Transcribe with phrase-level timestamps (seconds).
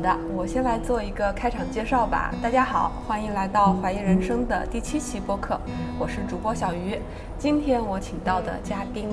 [0.00, 2.32] 好的，我先来做一个开场介绍吧。
[2.42, 5.60] 大家好，欢迎来到怀疑人生的第七期播客，
[5.98, 6.98] 我是主播小鱼。
[7.38, 9.10] 今天我请到的嘉宾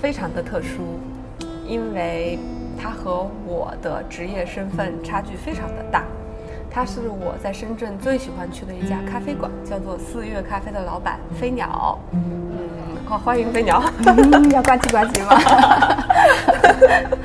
[0.00, 0.98] 非常的特殊，
[1.66, 2.38] 因为
[2.80, 6.04] 他和我的职业身份差距非常的大。
[6.70, 11.98] 他是我在深圳最喜欢去的一家咖啡馆，叫做四月咖啡的老板飞鸟。
[12.12, 12.22] 嗯，
[13.04, 13.82] 好，欢迎飞鸟。
[14.50, 15.36] 要呱唧呱唧吗？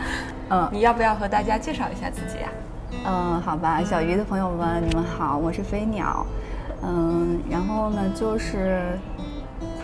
[0.52, 2.49] 嗯，你要不要和大家介绍一下自己呀？
[3.06, 6.26] 嗯，好吧，小鱼的朋友们，你们好，我是飞鸟。
[6.84, 8.82] 嗯，然后呢，就是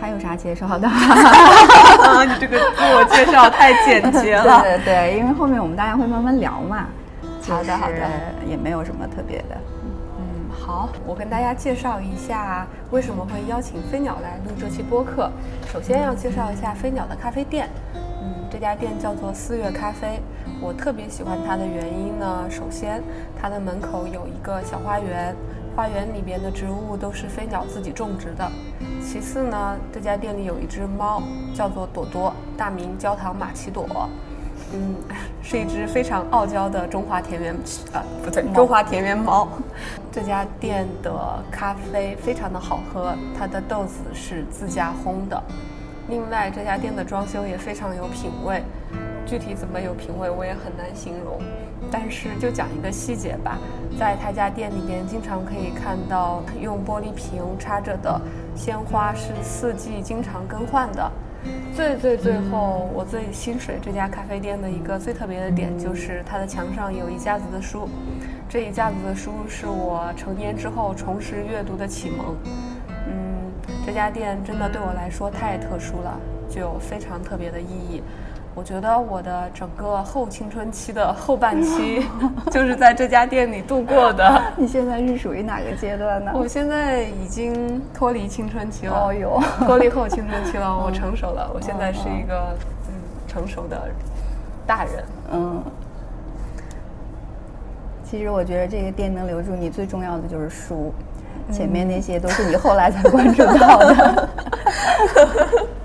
[0.00, 0.86] 他有啥介绍的？
[0.88, 4.60] 啊，你这个自我介绍太简洁了。
[4.62, 6.86] 对对对，因为后面我们大家会慢慢聊嘛。
[7.42, 7.96] 好的好的，
[8.48, 9.56] 也没有什么特别的。
[10.18, 15.30] 嗯，好，我跟大家介绍一下为什么会邀请飞鸟来录这期播客。
[15.72, 17.68] 首先要介绍一下飞鸟的咖啡店。
[17.94, 20.20] 嗯，这家店叫做四月咖啡。
[20.60, 23.02] 我特别喜欢它的原因呢，首先
[23.40, 25.34] 它的门口有一个小花园，
[25.74, 28.50] 花园里边的植物都是飞鸟自己种植的。
[29.02, 31.22] 其次呢，这家店里有一只猫，
[31.54, 34.08] 叫做朵朵，大名焦糖玛奇朵。
[34.72, 34.96] 嗯，
[35.42, 37.54] 是一只非常傲娇的中华田园，
[37.92, 39.46] 啊，不对，中华田园猫。
[40.10, 41.12] 这家店的
[41.50, 45.40] 咖啡非常的好喝，它的豆子是自家烘的。
[46.08, 48.62] 另外，这家店的装修也非常有品味，
[49.26, 51.40] 具体怎么有品味我也很难形容。
[51.90, 53.58] 但是就讲一个细节吧，
[53.98, 58.20] 在他家店里边，经常可以看到用玻璃瓶插着的
[58.54, 61.12] 鲜花是四季经常更换的。
[61.74, 67.88] 最最最后，我最心水这家咖啡店的一个最特别的点，就是它的墙上有一架子的书。
[68.48, 72.34] 这一架子的书是我成年之后重拾阅读的启蒙。
[73.06, 73.52] 嗯，
[73.84, 76.18] 这家店真的对我来说太特殊了，
[76.48, 78.02] 具有非常特别的意义。
[78.56, 82.06] 我觉得我的整个后青春期的后半 期
[82.50, 84.42] 就是在这家店里度过的。
[84.56, 86.32] 你现在是属于哪个阶段呢？
[86.34, 88.94] 我现在已经脱离青春期了。
[88.94, 91.50] 哦哟，脱离后青春期了， 我成熟了。
[91.54, 92.56] 我现在是一个
[92.88, 92.94] 嗯
[93.28, 93.78] 成熟的
[94.66, 95.04] 大人。
[95.34, 95.62] 嗯。
[98.10, 100.94] 其实我觉得这个店能留住你，最重要的就是书，
[101.52, 104.28] 前面那些都是你后来才关注到的。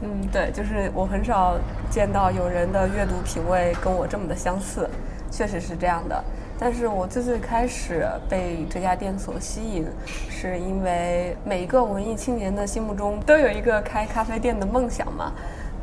[0.00, 1.58] 嗯，对，就是我很少
[1.90, 4.88] 见到有人的阅读品味跟我这么的相似，
[5.30, 6.22] 确实是这样的。
[6.60, 15.32] 但是我最最开始被这家店所吸引，是因为每一个文艺青年的心目中都有一个开咖啡店的梦想嘛，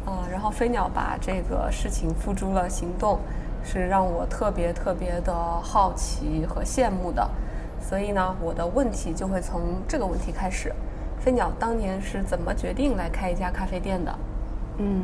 [0.05, 3.19] 啊，然后飞鸟把这个事情付诸了行动，
[3.63, 7.29] 是让我特别特别的好奇和羡慕的。
[7.81, 10.73] 所以呢，我的问题就会从这个问题开始。
[11.25, 14.15] 飞鸟当年是怎么决定来开一家咖啡店的？
[14.77, 15.01] 嗯，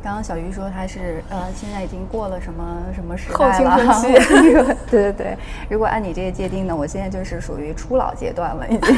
[0.00, 3.92] 刚刚小鱼说他是呃，现在已经过了什么什么时代了？
[3.92, 4.76] 后青春期。
[4.88, 5.36] 对对对，
[5.68, 8.96] 如果按你这个界定呢，我现在就是属于初老阶段了，已经。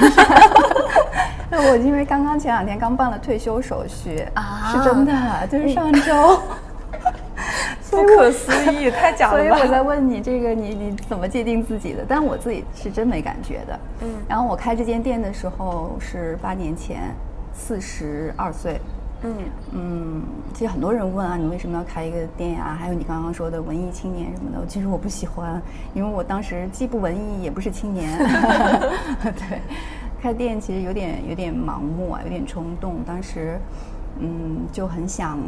[1.48, 5.12] 那我因为刚刚前两天刚办了退休手续啊，是真的，
[5.50, 6.38] 就是上周。
[7.92, 9.36] 不可思议， 太假了！
[9.36, 12.02] 所以我在问你这个，你你怎么界定自己的？
[12.08, 13.80] 但我自己是真没感觉的。
[14.00, 17.14] 嗯，然后我开这间店的时候是八年前，
[17.52, 18.80] 四十二岁。
[19.24, 19.34] 嗯
[19.72, 22.76] 嗯，其实很多人问啊，你为什么要开一个店呀？
[22.76, 25.60] 还有你刚刚说的文艺青年什么的，其实我不喜欢，
[25.94, 28.18] 因为我当时既不文艺也不是青年。
[29.22, 29.60] 对，
[30.20, 32.96] 开店其实有点有点盲目啊，有点冲动。
[33.06, 33.60] 当时
[34.18, 35.38] 嗯就很想。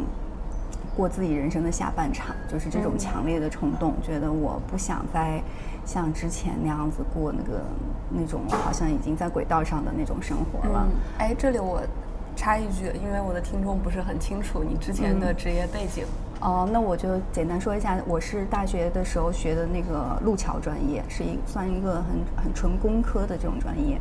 [0.95, 5.41] 过自己人生的下半场，就是这种强烈的冲动，觉得我不想再
[5.85, 7.61] 像之前那样子过那个
[8.09, 10.87] 那种好像已经在轨道上的那种生活了。
[11.17, 11.81] 哎，这里我
[12.35, 16.05] 插一句，因为我的听众不是很清楚你之前的职业背景。
[16.41, 23.99] 哦，那我就简单说一下，我是大学的时候学的那个路桥专业，是一算一个很很纯工科的这种专业。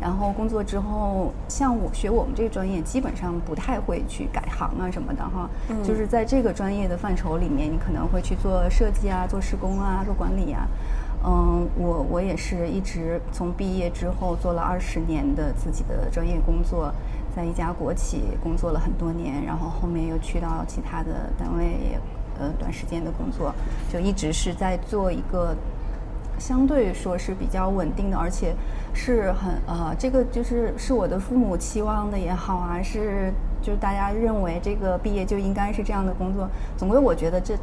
[0.00, 5.48] 然后工作之后，像我学我们这个专业，基本上不太会去改行啊什么的哈。
[5.68, 5.82] 嗯。
[5.84, 10.66] 就是在这个专业的范畴里面，你可能会去做设计啊，做施工啊，做管理啊。
[11.22, 16.90] 嗯，我我也是一直从毕业之后做了二十年的自己的专业工作，
[17.36, 22.00] 在一家国企工作了很多年，然后后面又去到其他的单位也
[22.38, 23.54] 呃短时间的工作，
[23.92, 25.54] 就一直是在做一个。
[26.40, 28.54] 相对说是比较稳定的，而且
[28.94, 33.32] 是很呃，这个就是是我的父母期望的也好啊，是
[33.62, 36.48] 就是大家认为这个毕业就应该是这样的工作。
[36.76, 37.54] 总归我觉得这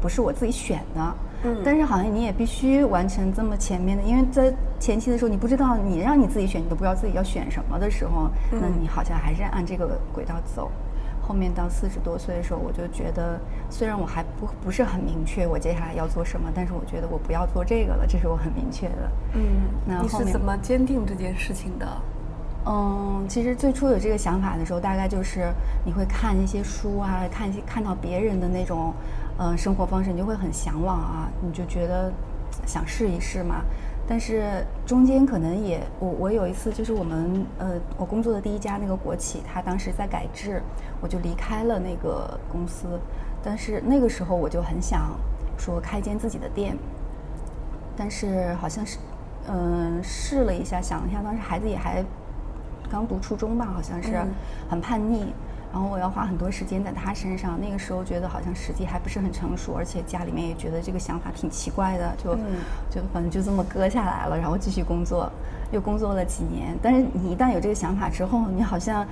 [0.00, 10.70] 不是我自己选的，嗯，但是好像你也必须完成这么前面的，因为在前期的时候你不知道你让你自己选，你都不知道自己要选什么的时候，那你好像还是按这个轨道走。
[11.30, 13.38] 后面到四十多岁的时候，我就觉得，
[13.70, 19.10] 虽然我还不不是很明确我接下来要做什么，但是我觉得我不要做这个了，这是我很明确的。
[19.34, 19.40] 嗯，
[19.86, 21.86] 那你是怎么坚定这件事情的？
[22.66, 25.52] 嗯，其实最初有这个想法的时候，大概就是
[25.84, 28.92] 你会看一些书啊，看一些看到别人的那种，
[29.38, 32.12] 呃，生活方式，你就会很向往啊，你就觉得
[32.66, 33.62] 想试一试嘛。
[34.10, 40.60] 但是中间可能也，我我有一次就是我们呃，我工作的第一家那个国企，它当时在改制，
[41.00, 42.88] 我就离开了那个公司。
[43.40, 45.12] 但是那个时候我就很想
[45.56, 46.76] 说开间自己的店，
[47.96, 48.98] 但是好像是，
[49.46, 52.04] 嗯、试了一下，想了一下，当时孩子也还
[52.90, 54.28] 刚读初中吧，好像是嗯
[54.68, 55.32] 很叛逆，
[55.72, 57.58] 然后我要花很多时间在他身上。
[57.60, 62.38] 那个时候觉得好像时机还不是很成熟，而且家里面也觉得这个想法挺奇怪的，就、嗯
[62.90, 65.30] 就反正就这么搁下来了，然后继续工作，
[65.70, 66.76] 又工作了几年。
[66.82, 69.06] 但是你一旦有这个想法之后，你好像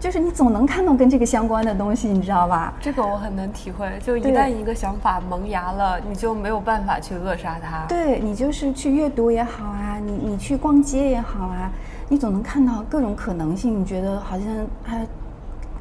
[0.00, 2.74] 就是你总能看到跟这个相关的东西，你知道吧？
[2.80, 7.86] 这个我很能体会，就一旦一个想法萌芽了，你就没有办法去扼杀它。
[7.86, 11.70] 对你就是去阅读也好啊，你你去逛街也好啊，
[12.08, 14.48] 你总能看到各种可能性，你觉得好像
[14.86, 15.06] 哎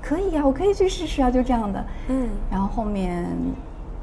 [0.02, 1.86] 可以啊，我可以去试试啊，就这样的。
[2.08, 3.28] 嗯然后后面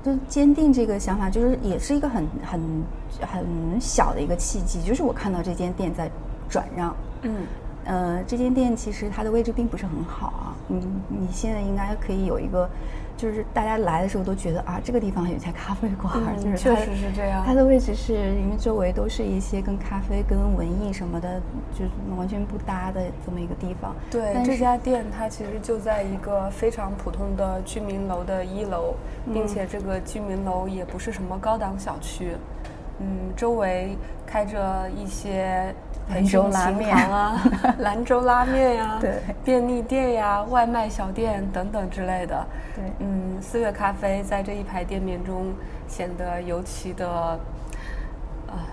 [0.03, 2.61] 就坚定这个想法，就是也是一个很很
[3.21, 6.11] 很小的一个契机，就是我看到这间店在
[6.49, 6.95] 转让。
[7.23, 7.47] 嗯
[7.85, 10.55] 呃，这间店其实它的位置并不是很好啊。
[10.67, 12.69] 你你现在应该可以有一个，
[13.19, 21.41] 就是大家来的时候都觉得啊，这个地方有一家咖啡馆，嗯就是确实是这样它的位置是因为周围都是一些跟咖啡、跟文艺什么的，
[21.73, 23.95] 就是完全不搭的这么一个地方。
[24.09, 28.95] 对，这家店它其实就在一个非常普通的居民楼的一楼，
[29.33, 32.37] 并嗯且这个居民楼也不是什么高档小区，
[33.01, 33.07] 嗯，
[33.37, 33.97] 周围
[34.27, 35.75] 开着一些
[36.09, 37.43] 培兰州训琴拉面行啊、
[37.79, 42.47] 兰州拉面呀、 对便利店呀、外卖小店等等之类的。
[42.75, 45.53] 对嗯，四月咖啡在这一排店面中
[45.87, 47.09] 显得尤其的
[48.49, 48.67] 啊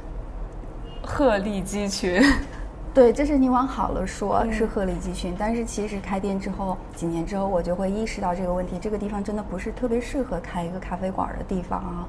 [1.04, 2.22] 鹤立鸡群。
[2.96, 5.36] 对，这是你往好了说，嗯是鹤立鸡群。
[5.38, 12.08] 但是其实开店之后，几年之后，我就会意识到这个问题，这个地方真的不是特别适合开一个咖啡馆的地方啊。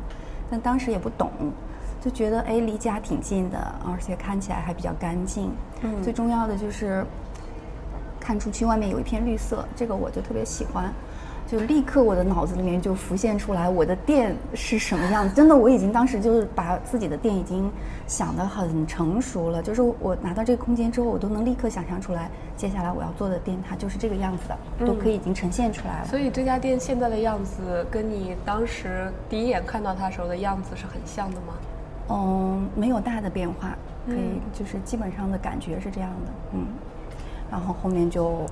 [0.48, 1.28] 但当时也不懂，
[2.00, 5.50] 就觉得哎，离家挺近的，而且看起来还比较干净。
[5.82, 7.04] 嗯最重要的就是
[8.20, 10.93] 看出去外面有一片绿色，这个我就特别喜欢。
[11.46, 15.32] 就立刻我的脑子里面就浮现出来我的店是什么样子。
[15.32, 17.70] 真的，我已经当时就是把自己的店已经
[18.08, 19.62] 想得很成熟了。
[19.62, 26.08] 就是我拿到这个空间之后，我都能立刻想象出来，接下来我要做的店它就是这个样子的，都可以已经呈现出来了。
[26.08, 31.54] 所以这家店现在的样子，跟你当时第一眼看到它时候的样子是很像的吗？
[32.08, 33.76] 嗯，没有大的变化，
[34.06, 36.66] 可以嗯就是基本上的感觉是这样的，嗯，
[37.50, 38.46] 然后后面就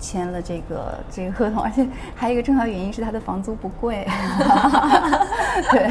[0.00, 4.04] 签了这个这个合同，而且还有一个重要原因是他的房租不贵，
[5.70, 5.88] 对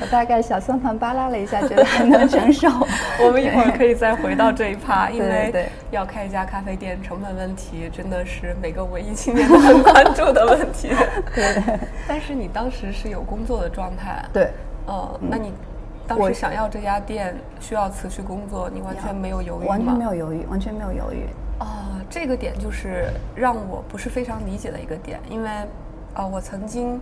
[0.00, 2.68] 我大概小算盘扒拉了一下，觉得还能承受。
[3.24, 10.90] 我们一会儿可以再回到这一趴，因为要开一家咖啡店，成本问题真的是每个文艺青年都很关注的问题。
[11.32, 11.62] 对
[12.08, 14.50] 但是你当时是有工作的状态，对，
[14.88, 15.52] 嗯，那你
[16.06, 19.70] 当时想要这家店，需要辞去工作，你完全没有犹豫吗？
[19.70, 21.26] 完全没有犹豫，完全没有犹豫。
[21.58, 25.48] 啊，这个点就是让我不是非常理解的一个点，因为
[26.14, 27.00] 啊，我曾经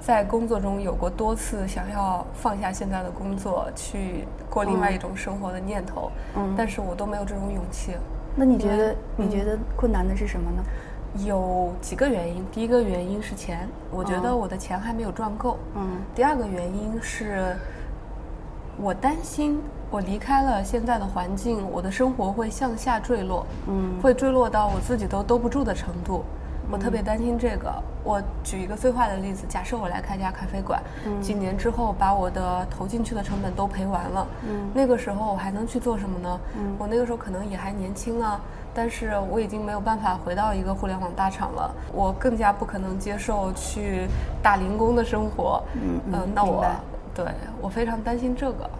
[0.00, 7.94] 在工作中有过多次想要放下现在的工作，去过另外一种生活的念头，嗯但是我都没有这种勇气。
[8.34, 10.62] 那你觉得嗯你觉得困难的是什么呢？
[11.26, 15.58] 有几个原因，第一个原因是钱，我觉得哦我的钱还没有赚够。
[15.74, 17.56] 嗯第二个原因是，
[18.78, 26.24] 我担心我离开了现在的环境，我的生活会向下坠落，嗯会坠落到我自己都兜不住的程度。
[26.72, 27.72] 我特别担心这个。
[28.02, 36.40] 我举一个最坏的例子，假设我来开家咖啡馆，嗯几年之后把我的投进去的成本都赔完了，嗯那个时候我还能去做什么呢？
[36.56, 38.40] 嗯我那个时候可能也还年轻啊，
[38.74, 44.06] 但是我已经没有办法回到一个互联网大厂了，我更加不可能接受去
[44.42, 45.62] 打零工的生活。
[45.74, 46.64] 嗯嗯那我
[47.14, 47.24] 对
[47.60, 48.70] 我非常担心这个。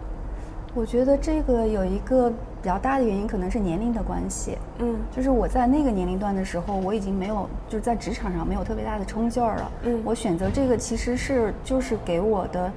[0.73, 4.57] 我觉得这个有一个比较大的原因，可能是年龄的关系。
[4.79, 9.71] 嗯就是我在那个年龄段的时候，我已经没有就是在职场上没有特别大的冲劲儿了。
[9.83, 12.71] 嗯我选择这个其实是就是给我的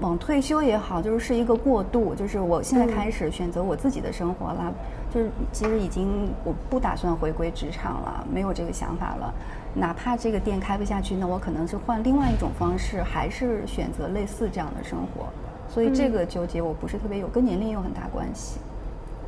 [0.00, 4.70] 往退休也好，就是是一个过渡，就是我现在嗯开始选择我自己的生活了，
[5.12, 9.32] 就是其实已经我不打算回归职场了，没有这个想法了。
[9.74, 15.26] 哪怕这个店开不下去，那我可能是换另外一种方式，还是选择类似这样的生活。
[15.68, 18.58] 所以这嗯个纠结我不是特别有，跟年龄有很大关系。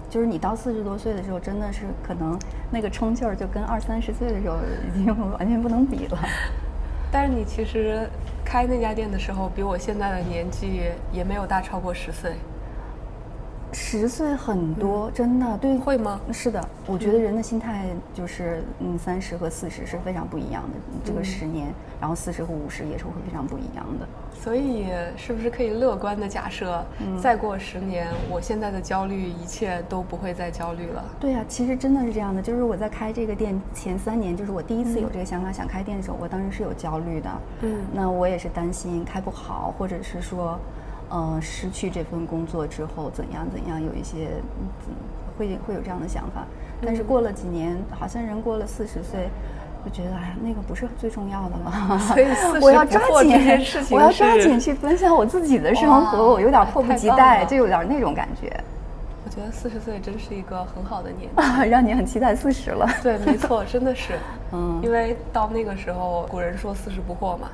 [0.09, 2.37] 就是你到四十多岁的时候，真的是可能
[2.71, 4.57] 那个冲劲儿就跟二三十岁的时候
[4.93, 6.19] 已经完全不能比了。
[7.13, 8.09] 但是你其实
[8.45, 10.83] 开那家店的时候，比我现在的年纪
[11.13, 12.35] 也没有大超过十岁。
[13.73, 16.21] 十岁很多，真的对会吗？
[16.33, 21.01] 是的，我觉得人的心态就是，嗯，三十和四十是非常不一样的。
[21.05, 24.07] 这个十年，然后四十和五十也是会非常不一样的。
[24.33, 24.87] 所以，
[25.17, 26.85] 是不是可以乐观的假设，
[27.21, 31.05] 再过十年，我现在的焦虑一切都不会再焦虑了？
[31.21, 32.41] 对呀、其实真的是这样的。
[32.41, 37.31] 就是我在开这个店前三年，就是我第一次有这个想法想开店的时候，我当时是有焦虑的。
[37.63, 40.59] 嗯那我也是担心开不好，或者是说，
[41.11, 44.95] 呃，失去这份工作之后怎样怎样，有一些嗯
[45.37, 46.47] 会会有这样的想法。
[46.81, 49.29] 但是过了几年，好像人过了四十岁。
[49.83, 53.33] 就觉得哎呀，那个不是最重要的了， 所以40我要抓紧
[53.91, 58.63] 我要抓紧去分享我自己的生活，我有点迫不及待，就有点那种感觉，
[59.25, 61.41] 我觉得四十岁真是一个很好的年纪。
[61.41, 62.87] 啊，让你很期待四十了。
[63.03, 64.19] 对，没错，真的是，
[64.53, 67.49] 嗯因为到那个时候，古人说四十不惑嘛，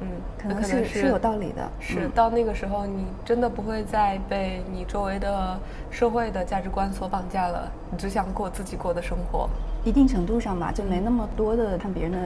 [0.00, 0.08] 嗯，
[0.44, 5.58] 那可能是是有道理的，是嗯到那个时候，你真的不会再被你周围的
[5.90, 9.48] 社会的价值观所绑架了，你只想过自己过的生活。
[9.84, 12.18] 一定程度上吧，就没那么多的看别人的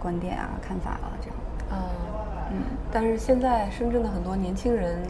[0.00, 1.36] 观点啊、看法了，这样。
[1.70, 1.78] 嗯
[2.50, 2.56] 嗯，
[2.90, 5.02] 但是现在深圳的很多年轻人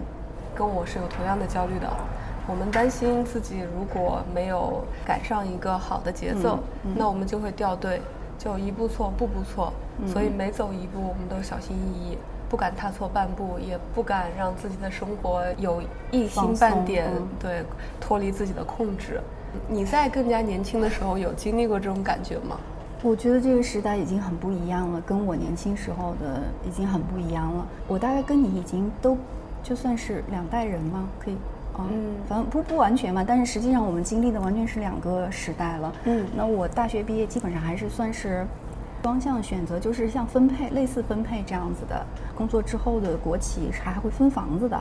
[0.54, 1.88] 跟我是有同样的焦虑的。
[2.48, 8.00] 我们担心自己如果没有赶上一个好的节奏，嗯那我们就会掉队，
[8.38, 9.72] 就一步错步步错。
[10.06, 12.18] 所以每走一步，我们都小心翼翼，
[12.48, 17.64] 不敢踏错半步，也不敢让自己的生活有一星半点对
[18.00, 19.20] 脱离自己的控制。
[19.66, 22.58] 你在更加年轻的时候有经历过这种感觉吗？
[23.02, 27.66] 我觉得这个时代已经很不一样了，跟我年轻时候的已经很不一样了。
[27.88, 29.16] 我大概跟你已经都
[29.62, 31.08] 就算是两代人吗？
[31.18, 31.36] 可以。
[31.78, 35.92] 啊，嗯反正不不完全嘛，但是实际上我们经历的完全是两个时代了。
[36.04, 38.46] 嗯那我大学毕业基本上还是算是
[39.02, 42.04] 双向选择，就是像分配类似分配这样子的。
[42.36, 44.80] 工作之后的国企是还会分房子的，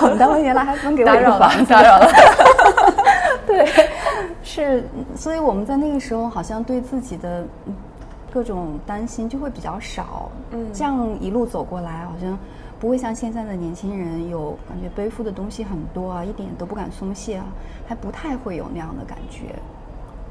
[0.00, 2.08] 我们单位原来还分给我一打扰了个房子，打扰了。
[3.46, 3.66] 对，
[4.42, 7.74] 是，所以我们在那个时候好像对自己的嗯
[8.32, 10.30] 各种担心就会比较少。
[10.52, 12.38] 嗯这样一路走过来，好像
[12.82, 17.46] 不会像现在的年轻人有感觉背负的东西很多啊，一点都不敢松懈啊，
[17.86, 19.54] 还不太会有那样的感觉。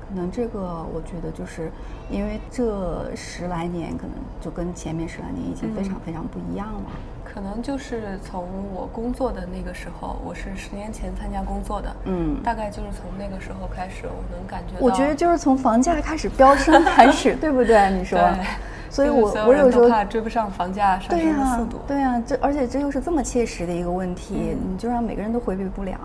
[0.02, 1.72] 可能这个我觉得就是
[2.10, 6.90] 因为这十来年，可能就跟前面十来年已经非常非常不一样了。
[7.34, 17.90] 可能就是从我工作的那个时候，我是十年前参加工作的，嗯大概就是从那个时候开始，我能感觉到，我觉得就是从房价开始飙升 开始，对不对？
[17.92, 18.46] 你说对，，
[18.90, 25.98] 所以就是我我有时候怕追不上房价上升的速度，对呀、这而且这又是这么切实的一个问题，嗯你就让每个人都回避不了。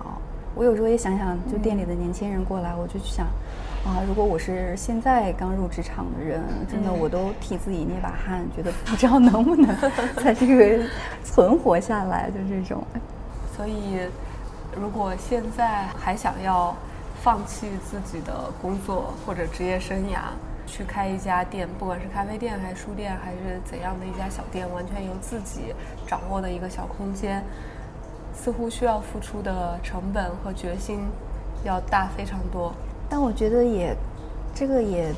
[0.55, 3.27] 我有时候也想想，就店里的年轻人过来，我就去想，
[3.87, 9.73] 啊，如果我是现在刚入职场的人，真的嗯我都替自己捏把汗，觉得不知道能不能
[10.25, 10.85] 在这个
[11.23, 12.83] 存活下来，就这种。
[13.57, 14.01] 所以
[14.77, 16.75] 如果现在还想要
[17.23, 20.19] 放弃自己的工作或者职业生涯，
[20.67, 25.73] 去开一家店，不管是咖啡店还是书店还是怎样的一家小店，完全由自己
[26.09, 27.41] 掌握的一个小空间，
[28.35, 31.07] 似乎需要付出的成本和决心
[31.63, 32.75] 要大非常多。
[33.09, 33.95] 但我觉得也，
[34.55, 35.13] 这个也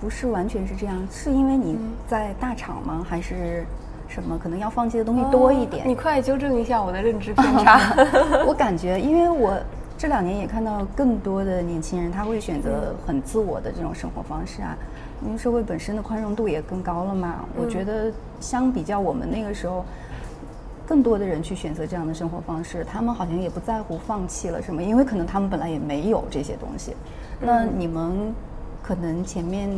[0.00, 3.04] 不是完全是这样，是因为你嗯在大厂吗？
[3.08, 3.64] 还是
[4.08, 4.38] 什么？
[4.38, 5.84] 可能要放弃的东西多一点。
[5.84, 7.80] 哦你快纠正一下我的认知偏差。
[8.46, 9.58] 我感觉，因为我
[9.96, 14.76] 这两年也看到更多的年轻人，他会选择很自我的这种生活方式啊。
[15.24, 19.82] 因为社会本身的宽容度也更高了嘛，我觉得相比较我们那个时候，
[20.86, 26.94] 更多的人去选择这样的生活方式，他们好像也不在乎放弃了什么，因为可能他们本来也没有这些东西。
[27.40, 28.34] 那你们
[28.82, 29.68] 可能前面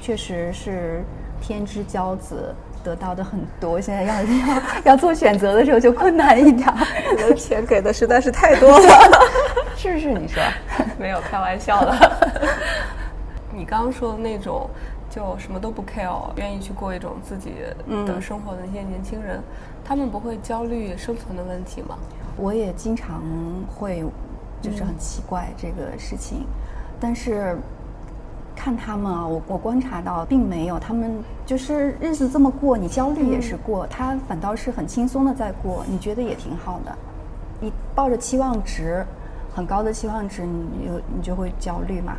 [0.00, 1.02] 确实是
[1.40, 2.54] 天之骄子。
[2.84, 6.76] 得到的很多，现在要要要做选择的时候就困难一点儿。
[7.10, 8.88] 你的钱给的实在是太多了。
[9.76, 10.12] 是不是？
[10.12, 10.40] 你说？
[10.96, 12.16] 没有开玩笑的。
[13.52, 14.70] 你刚刚说的那种，
[15.10, 17.54] 就什么都不 care，愿意去过一种自己
[18.06, 19.42] 的生活的那些年轻人，
[19.86, 21.96] 他们不会焦虑生存的问题吗？
[22.36, 23.22] 我也经常
[23.72, 24.04] 会，
[24.60, 26.44] 就是很奇怪这个事情，
[26.98, 27.56] 但是
[28.56, 36.92] 看他们啊，我我观察到并没有，他们就是日子这么过，你焦虑也是过，他反倒是很轻松的在过，你觉得也挺好的。
[37.60, 39.06] 你抱着期望值
[39.54, 42.16] 很高的期望值，你有你就会焦虑嘛。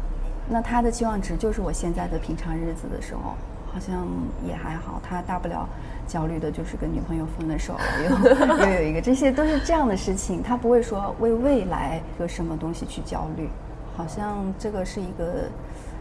[0.47, 3.35] 那他的期望值就是我现在的平常日子的时候，
[3.71, 4.07] 好像
[4.47, 5.67] 也还好，他大不了
[6.07, 10.41] 焦虑的就是跟女朋友分了手，又又 有一个，这些都是这样的事情。
[10.41, 13.49] 他不会说为未来个什么东西去焦虑，
[13.95, 15.49] 好像这个是一个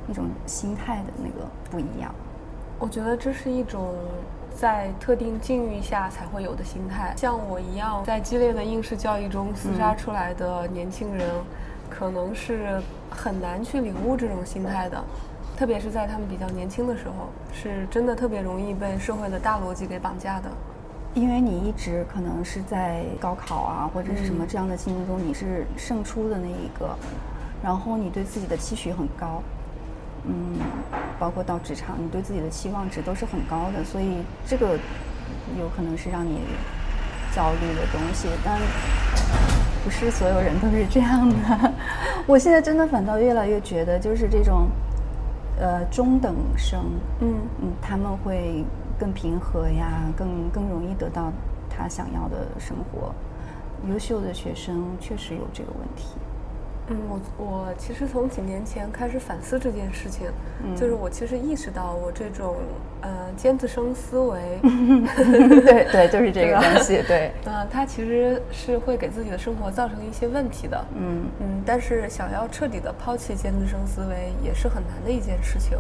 [0.09, 2.15] 一种心态的那个不一样。
[2.79, 3.95] 我觉得这是一种
[4.55, 7.13] 在特定境遇下才会有的心态。
[7.17, 11.27] 像我一样在激烈的应试教育中厮杀出来的年轻人，
[11.91, 15.03] 可能是很难去领悟这种心态的。
[15.57, 20.51] 特别是在他们比较年轻的时候，是真的特别容易被社会的大逻辑给绑架的。
[21.15, 26.95] 因为你一直可能是在高考啊或者是什么这样的竞争中，你是胜出的那一个，
[27.63, 29.43] 然后你对自己的期许很高，
[30.25, 30.59] 嗯，
[31.19, 34.79] 包括到职场，你对自己的期望值都是很高的，所以这个
[35.59, 36.41] 有可能是让你
[37.35, 38.61] 焦虑的东西，但
[39.83, 41.73] 不是所有人都是这样的。
[42.29, 44.69] 我现在真的反倒越来越觉得，就是这种。
[45.59, 46.85] 呃，中等生，
[47.21, 48.65] 嗯嗯，他们会
[48.99, 51.33] 更平和呀，更更容易得到
[51.71, 53.15] 他想要的生活。
[53.89, 56.17] 优秀的学生确实有这个问题。
[56.89, 60.29] 嗯，我我其实从几年前开始反思这件事情，
[60.77, 62.57] 就是我其实意识到我这种
[63.01, 71.27] 呃尖子生思维， 对对，就是这个东西，对，呃，它其实是会给自己的生活造成一些问题的，嗯。
[71.41, 75.77] 嗯，但是想要彻底的抛弃尖子生思维也是很难的一件事情，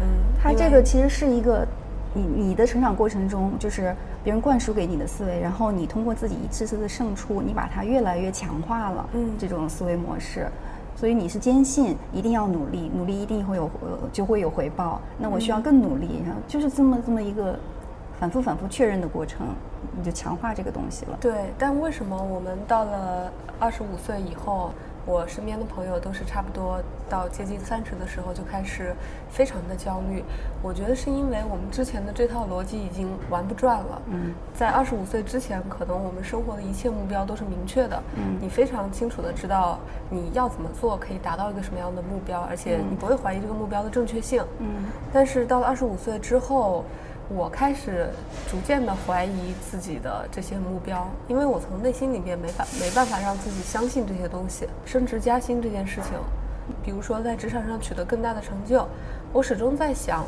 [0.00, 0.06] 嗯，
[0.42, 1.66] 它这个其实是一个。
[2.12, 9.08] 你你的成长过程中，就是别人灌输给你的思维，然后你通过自己一次次的胜出，你把它越来越强化了。
[9.12, 10.48] 嗯，这种思维模式，
[10.96, 15.00] 所以你是坚信一定要努力，努力一定会有呃就会有回报。
[15.18, 17.58] 那我需要更努力，然后就是这么这么一个
[18.18, 19.46] 反复反复确认的过程，
[19.96, 21.16] 你就强化这个东西了。
[21.20, 24.72] 对，但为什么我们到了二十五岁以后？
[25.10, 28.94] 我身边的朋友都是差不多到接近三十的时候就开始
[29.28, 30.22] 非常的焦虑。
[30.62, 34.00] 我觉得是因为我们之前的这套逻辑已经玩不转了。
[34.06, 38.00] 嗯，在二十五岁之前，可能我们生活的一切目标都是明确的。
[38.14, 44.44] 嗯，你非常清楚的知道你要怎么做可以达到一个什么样的目标，而且你不会怀疑这个目标的正确性。
[44.60, 46.84] 嗯，但是到了二十五岁之后。
[47.32, 48.08] 我开始
[48.50, 54.66] 逐渐的怀疑自己的这些目标，因为我从内心里面没法没办法让自己相信这些东西。
[54.84, 56.12] 升职加薪这件事情，
[56.84, 58.84] 比如说在职场上取得更大的成就，
[59.32, 60.24] 我始终在想，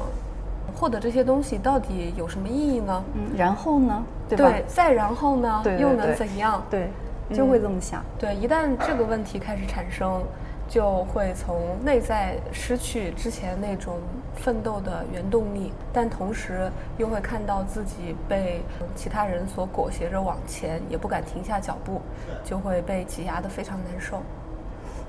[0.76, 3.04] 获得这些东西到底有什么意义呢？
[3.14, 4.04] 嗯，然后呢？
[4.28, 5.60] 对，再然后呢？
[5.80, 6.64] 又能怎样？
[6.70, 6.88] 对，
[7.34, 8.00] 就会这么想。
[8.16, 10.22] 对，一旦这个问题开始产生。
[10.68, 13.98] 就会从内在失去之前那种
[14.35, 18.62] 奋斗的原动力，但同时又会看到自己被
[18.94, 22.01] 其他人所裹挟着往前，也不敢停下脚步，
[22.42, 24.22] 就会被挤压的非常难受。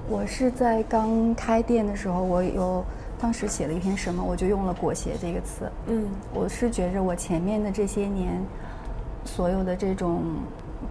[0.10, 2.84] 我是在刚开店的时候，我有
[3.18, 5.72] 当时写了一篇什么，我就用了“裹挟”这个词。
[5.88, 8.44] 嗯，我是觉着我前面的这些年，
[9.24, 10.24] 所有的这种。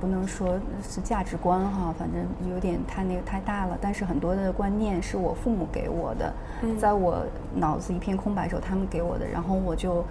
[0.03, 3.79] 不能说是价值观哈，反正有点太那个太大了。
[3.81, 6.35] 但是很多的观念是我父母给我的，
[6.77, 10.05] 在我脑子一片空白时候，他们给我的，然后我就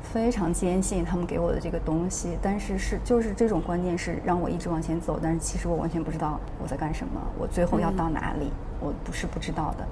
[0.00, 2.38] 非常坚信他们给我的这个东西。
[2.40, 9.86] 但是是就是这种观念是让我一直往前走，但是其实我完全不知道我在干什么，我最后要到哪里，我不是不知道的。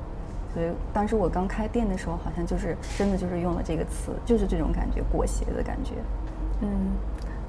[0.55, 5.97] 所以当时我刚开店的时候，好像就是真的就是用了这个词，就是这种感觉，裹挟的感觉，
[6.63, 6.69] 嗯。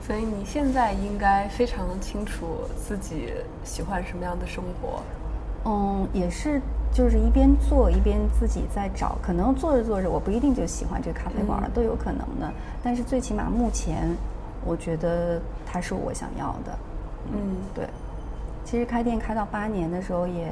[0.05, 5.01] 所以你现在应该非常清楚自己喜欢什么样的生活。
[5.65, 6.61] 嗯，也是，
[6.91, 9.17] 就是一边做一边自己在找。
[9.21, 12.51] 可能做着做着，我不一定就喜欢这个咖啡馆了，都有可能的。
[12.83, 14.13] 但是最起码目前，
[14.65, 16.77] 我觉得它是我想要的。
[17.31, 17.87] 嗯，对。
[18.65, 20.51] 其实开店开到八年的时候，也，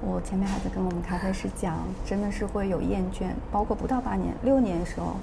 [0.00, 3.26] 我前面还在跟我们咖啡师讲，真的是会有厌倦。
[3.52, 5.14] 包括不到八年，六年的时候，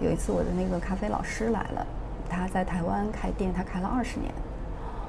[0.00, 1.86] 有一次我的那个咖啡老师来了。
[2.28, 4.32] 他在台湾开店，他开了二十年。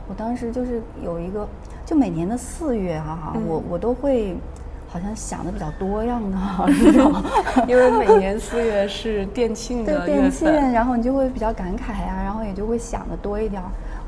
[0.07, 1.47] 我当时就是有一个，
[1.83, 4.37] 就每年的四月哈，我我都会
[4.87, 6.37] 好像想的比较多样 的，
[7.67, 13.59] 因为每年四月是店庆的店庆，然后你就会比较感慨啊，然后也就会想的多一点。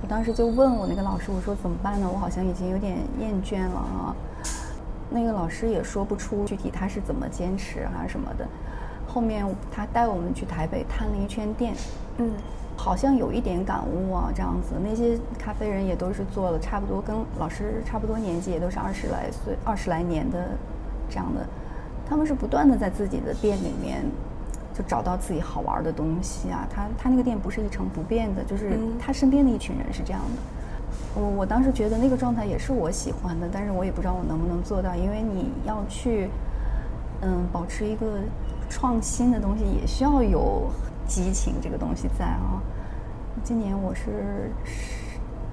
[0.04, 2.08] 我当时就问我那个老师，我说怎么办呢？
[2.08, 4.16] 我好像已经有点厌倦了啊。
[5.10, 8.46] 那个老师也说不出具体他是怎么坚持啊什么的。
[9.08, 11.74] 后面他带我们去台北探了一圈店，
[12.18, 12.30] 嗯。
[12.78, 20.48] 好像有一点感悟啊，这样子，那些咖啡人也都是做了差不多跟老师差不多年纪，也都是二十来岁、二十来年的
[21.10, 21.44] 这样的，
[22.08, 24.06] 他们是不断的在自己的店里面
[24.76, 26.68] 就找到自己好玩的东西啊。
[26.70, 31.20] 他他那个店不是一成不变的，就是他身边的一群人是这样的。
[31.20, 36.30] 我我当时觉得那个状态也是我喜欢的，但是我也不知道我能不能做到，因为你要去
[37.22, 38.20] 嗯保持一个
[38.70, 40.70] 创新的东西，也需要有。
[41.08, 42.62] 激情这个东西在啊，
[43.44, 44.52] 今年我是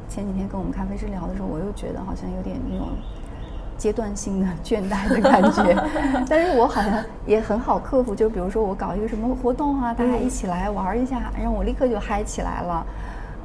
[0.08, 2.88] 前几天跟我们咖啡师聊的时候，我又觉得好像有点那种
[3.78, 5.74] 阶段性的倦怠的感觉，
[6.28, 8.14] 但是我好像也很好克服。
[8.14, 12.86] 就比如说我搞一个什么活动啊，大家一起来玩一下，让我立刻就嗨起来了。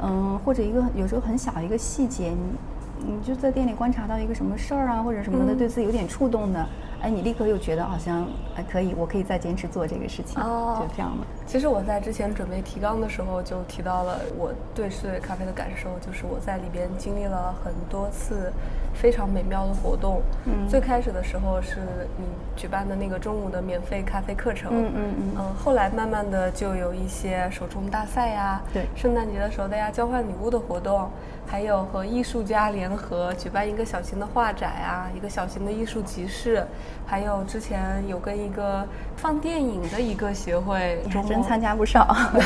[0.02, 6.68] 嗯，或者一个有时候很小一个细节，你你就在店里观察到一个什么事儿啊，或者什么的，对自己有点触动的。
[7.02, 11.26] 哎，你立刻又觉得好像哎可以，我可以再坚持做这个事情，就这样的。
[11.46, 18.52] 其实我在之前准备提纲的时候就提到了我对四月咖啡的感受，就是我在里边经历了很多次
[19.02, 20.22] 非常美妙的活动。
[20.46, 21.78] 嗯，最开始的时候是
[22.18, 24.70] 你举办的那个中午的免费咖啡课程。
[24.74, 25.32] 嗯嗯嗯。
[25.38, 31.10] 嗯，后来慢慢的就有一些手冲大赛呀，对，圣诞节的时候大家交换礼物的活动。
[31.52, 36.64] 还有和艺术家联合举办一个小型的画展啊，一个小型的艺术集市，
[37.08, 38.86] 还有之前有跟一个
[39.16, 42.06] 放电影的一个协会，真参加不少。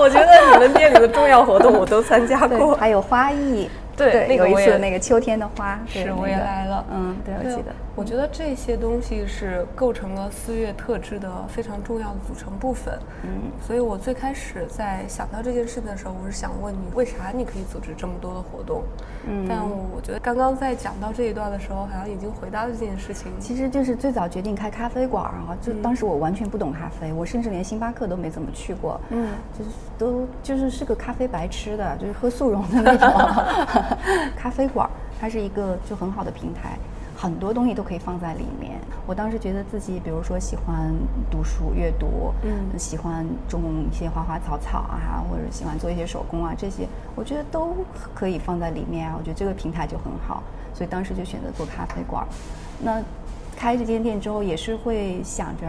[0.00, 3.68] 我觉得你们店里的重要活动我都参加过，还有花艺。
[3.96, 7.72] 对，那个一次那个秋天的花是我也来了，嗯，对，我记得。
[7.96, 18.82] 我觉得这些东西是构成了四月特质的非常重要的组成部分，嗯，所以我最开始在想到这件事的时候，我是想问你，为啥你可以组织这么多的活动？
[19.28, 23.30] 嗯，但我觉得刚刚在讲到这一段的时候，好像已经回答了这件事情。
[23.38, 33.08] 其实就是最早决定开咖啡馆啊，就当时我完全不懂咖啡，我甚至连星巴克都没怎么去过，嗯，就是都就是是个咖啡白痴的，就是喝速溶的那种。
[34.36, 36.76] 咖啡馆，它是一个就很好的平台，
[37.24, 38.78] 很多东西都可以放在里面。
[39.06, 40.94] 我当时觉得自己，比如说喜欢
[41.30, 47.74] 读书阅读，嗯，喜欢种一些花花草草啊，或者喜欢做一些手工啊，这些我觉得都
[48.14, 49.16] 可以放在里面啊。
[49.18, 50.42] 我觉得这个平台就很好，
[50.74, 52.26] 所以当时就选择做咖啡馆。
[52.78, 53.02] 那
[53.56, 55.66] 开这间店之后，也是会想着，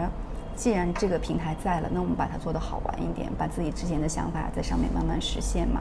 [0.56, 5.80] 既然这个平台在了，那我们把它做得好玩一点，把自己之前的想法在上面慢慢实现嘛。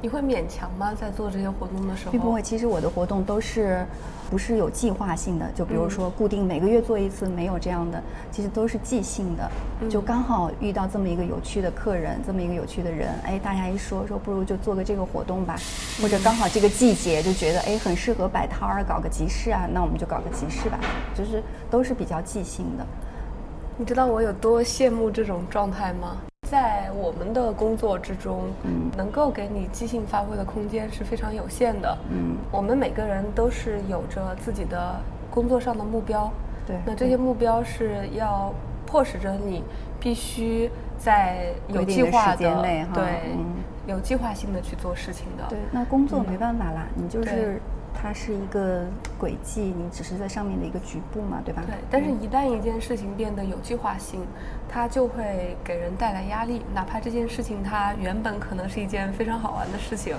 [0.00, 0.94] 你会勉强吗？
[0.98, 2.40] 在做这些活动的时候，并不会。
[2.40, 3.86] 其实我的活动都是
[4.32, 9.50] 不是有计划性的，就比如说固定每个月做一次，没有这样的，其实都是即兴的。
[9.90, 15.54] 就刚好遇到这么一个有趣的客人，这么一个有趣的人，哎，大家一说说，不如就做个这个活动吧。
[16.00, 20.80] 或者刚好这个季节就觉得哎很适合摆摊儿，搞个集市啊，那我们就搞个集市吧。
[21.14, 22.86] 就是都是比较即兴的。
[23.76, 26.16] 你知道我有多羡慕这种状态吗？
[26.52, 31.96] 在我们的工作之中，嗯，能够给你即兴发挥的空间是非常有限的。
[32.10, 36.30] 嗯，我们每个人都是有着自己的工作上的目标。
[36.66, 38.52] 对，那这些目标是要
[38.84, 39.64] 迫使着你
[39.98, 43.34] 必须在有计划的内，对，
[43.86, 45.44] 有计划性的去做事情的。
[45.48, 47.58] 对，那工作没办法啦，你就是。
[47.94, 48.86] 它是一个
[49.18, 51.62] 轨迹，你只是在上面的一个局部嘛，对吧？
[51.66, 51.74] 对。
[51.90, 54.20] 但是，一旦一件事情变得有计划性，
[54.72, 56.62] 它就会给人带来压力。
[56.74, 60.16] 哪怕这件事情它原本可能是一件非常好玩的事情，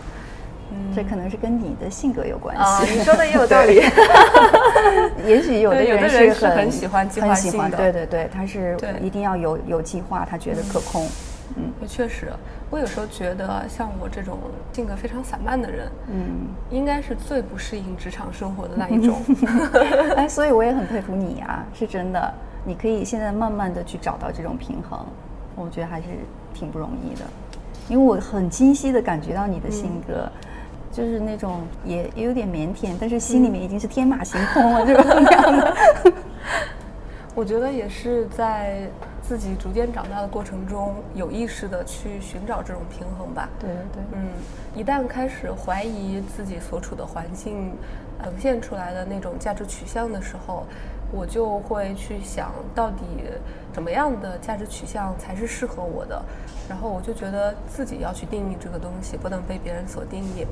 [0.71, 2.93] 嗯，这可能是跟你的性格有关系。
[2.97, 3.81] 你说的也有 道理。
[5.25, 11.07] 也许有的人是很喜欢计划性的，对对对，他是一定要有有计划，他觉得可控。
[11.55, 12.31] 嗯，确实，
[12.71, 14.39] 我有时候觉得像我这种
[14.71, 19.21] 性格非常散漫的人，嗯，应该是最不适应职场生活的那一种。
[20.17, 22.33] 哎，所以我也很佩服你啊，是真的，
[22.65, 24.99] 你可以现在慢慢的去找到这种平衡，
[25.55, 26.07] 我觉得还是
[26.53, 27.25] 挺不容易的。
[27.89, 30.29] 因为我很清晰的感觉到你的性格，
[30.91, 35.75] 就是那种也也有点腼腆，但是心里面已经是天马行空了这种样的。
[37.35, 38.89] 我觉得也是在。
[39.25, 43.47] 自己逐渐长大的过程中，有意识的去寻找这种平衡吧。
[43.57, 44.27] 对对，嗯，
[44.75, 47.71] 一旦开始怀疑自己所处的环境
[48.21, 50.65] 呈现出来的那种价值取向的时候，
[51.13, 53.05] 我就会去想到底
[53.71, 56.21] 怎么样的价值取向才是适合我的。
[56.67, 60.45] 然后我就觉得自己要去定义这个东西，不能被别人所定义。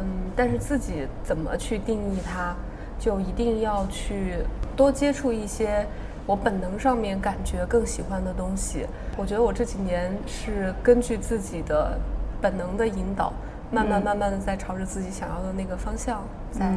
[0.00, 2.54] 嗯，但是自己怎么去定义它，
[2.98, 4.38] 就一定要去
[4.76, 5.86] 多接触一些。
[6.24, 8.86] 我本能上面感觉更喜欢的东西，
[9.16, 11.98] 我觉得我这几年是根据自己的
[12.40, 13.32] 本能的引导，
[13.72, 16.70] 慢慢慢慢的在朝着自己想要的那个方向在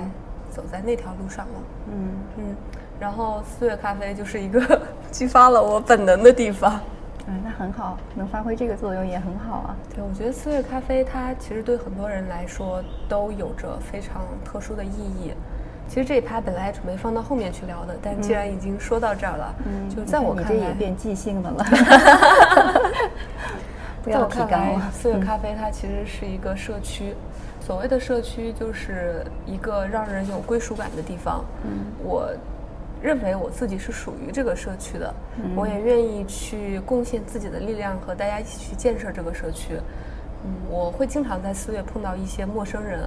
[0.49, 1.53] 走在那条路上了。
[1.91, 2.55] 嗯嗯，
[2.99, 4.81] 然后四月咖啡就是一个
[5.11, 6.79] 激发了我本能的地方。
[7.27, 9.75] 嗯，那很好，能发挥这个作用也很好啊。
[9.95, 15.33] 对，我觉得四月咖啡它其实对很多人来说都有着非常特殊的意义。
[15.87, 21.65] 其实这一趴本来准备放到后面去聊的，但既然已经说到这儿了，嗯就在我看来，你这也变即兴的了。
[24.05, 27.15] 在我看来，四月咖啡它其实是一个社区。
[27.59, 31.43] 所谓的社区，就是一个让人有归属感的地方。
[31.63, 32.29] 嗯我
[33.05, 35.13] 认为我自己是属于这个社区的，
[35.55, 39.75] 我也愿意去贡献自己的力量，和大家一起去建设这个社区。
[40.43, 42.99] 嗯，我会经常在四月碰到一些陌生人，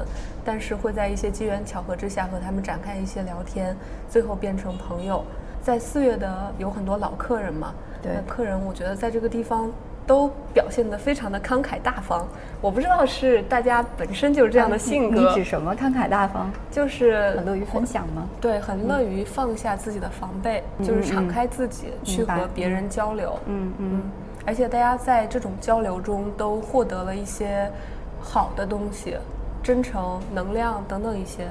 [0.44, 3.76] 但是会在一些机缘巧合之下和他们展开一些聊天，
[4.08, 5.24] 最后变成朋友。
[5.60, 9.68] 在四月的有很多老客人嘛，对那客人我觉得在这个地方
[10.08, 12.26] 都表现得非常的慷慨大方。
[12.60, 15.76] 我不知道是大家本身就是这样的啊性格你你，指什么？
[15.76, 18.26] 慷慨大方，就是很乐于分享吗？
[18.40, 23.38] 对，很乐于放下自己的防备，就是敞开自己去和别人交流。
[23.46, 24.02] 嗯嗯，
[24.46, 27.70] 而且大家在这种交流中都获得了一些
[28.20, 29.16] 好的东西，
[29.62, 31.46] 真诚、能量等等一些。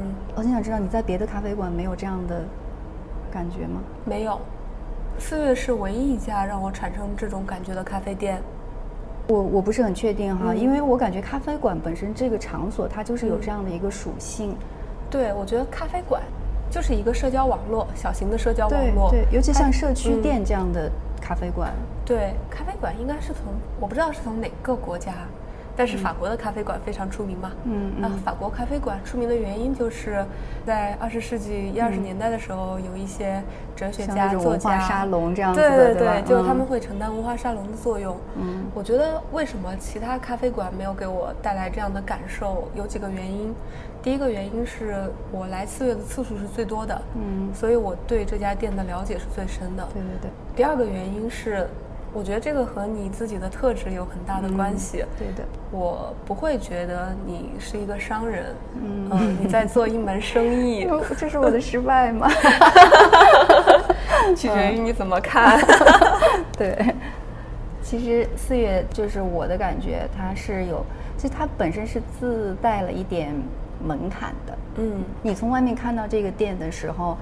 [0.00, 2.42] 嗯，我很想知道你在别的咖啡馆没有这样的
[3.30, 3.80] 感觉吗？
[4.04, 4.40] 没有，
[5.18, 8.40] 四月是唯一一家让我产生这种感觉的咖啡店。
[9.26, 14.56] 我我不是很确定哈，嗯因为我感觉咖啡馆本身这个场所它就是有这样的一个属性。
[15.10, 16.22] 对，我觉得咖啡馆
[16.70, 19.10] 就是一个社交网络，小型的社交网络。
[19.10, 21.72] 对，尤其像社区嗯店这样的咖啡馆，
[22.06, 25.12] 对，咖啡馆应该是从我不知道是从哪个国家，
[25.78, 27.52] 但是法国的咖啡馆非常出名嘛。
[27.64, 30.24] 嗯那法国咖啡馆出名的原因就是
[30.66, 33.40] 在二十世纪一二十年代的时候，有一些
[33.76, 36.20] 哲学家、作家沙龙这样子对对，对吧？
[36.20, 38.16] 就是他们嗯会承担文化沙龙的作用。
[38.36, 43.54] 嗯我觉得为什么其他咖啡馆没有给我带来这样的感受，有几个原因。
[44.02, 49.86] 第一个原因是我来四月的次数是最多的，嗯，所以我对这家店的了解是最深的。
[49.92, 50.30] 对对对。
[50.56, 51.68] 第二个原因是，
[52.12, 55.04] 我觉得这个和你自己的特质有很大的关系。
[55.18, 58.46] 对的，我不会觉得你是一个商人，
[58.82, 62.28] 嗯呃你在做一门生意， 这是我的失败吗？
[64.36, 65.60] 取决于你怎么看。
[66.56, 66.76] 对，
[67.82, 70.84] 其实四月就是我的感觉，它是有，
[71.16, 73.32] 其实它本身是自带了一点
[73.86, 74.58] 门槛的。
[74.76, 77.16] 嗯，你从外面看到这个店的时候，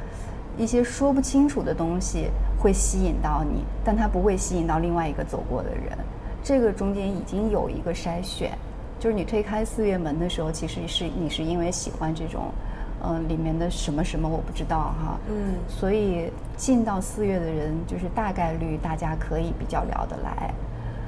[0.56, 5.96] 一些说不清楚的东西会吸引到你，但它不会吸引到另外一个走过的人。
[6.42, 8.56] 这个中间已经有一个筛选，
[8.98, 12.52] 就是你推开四月门的时候，其实是你是因为喜欢这种，
[13.02, 15.54] 嗯、里面的什么什么我不知道哈，嗯。
[15.68, 20.54] 所以进到四月的人，就是大概率大家可以比较聊得来，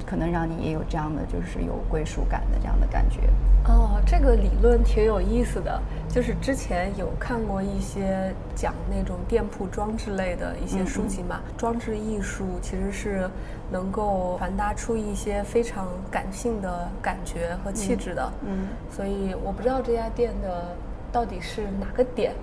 [0.09, 3.19] 可能让你也有这样的就是有归属感的这样的感觉。
[3.65, 13.29] 哦，这个理论挺有意思的，就是之前有看过一些讲那种店铺装置类的一些书籍嘛，装置艺术其实是
[13.69, 18.31] 能够传达出一些非常感性的感觉和气质的。
[18.47, 20.75] 嗯所以我不知道这家店的
[21.11, 22.33] 到底是哪个点，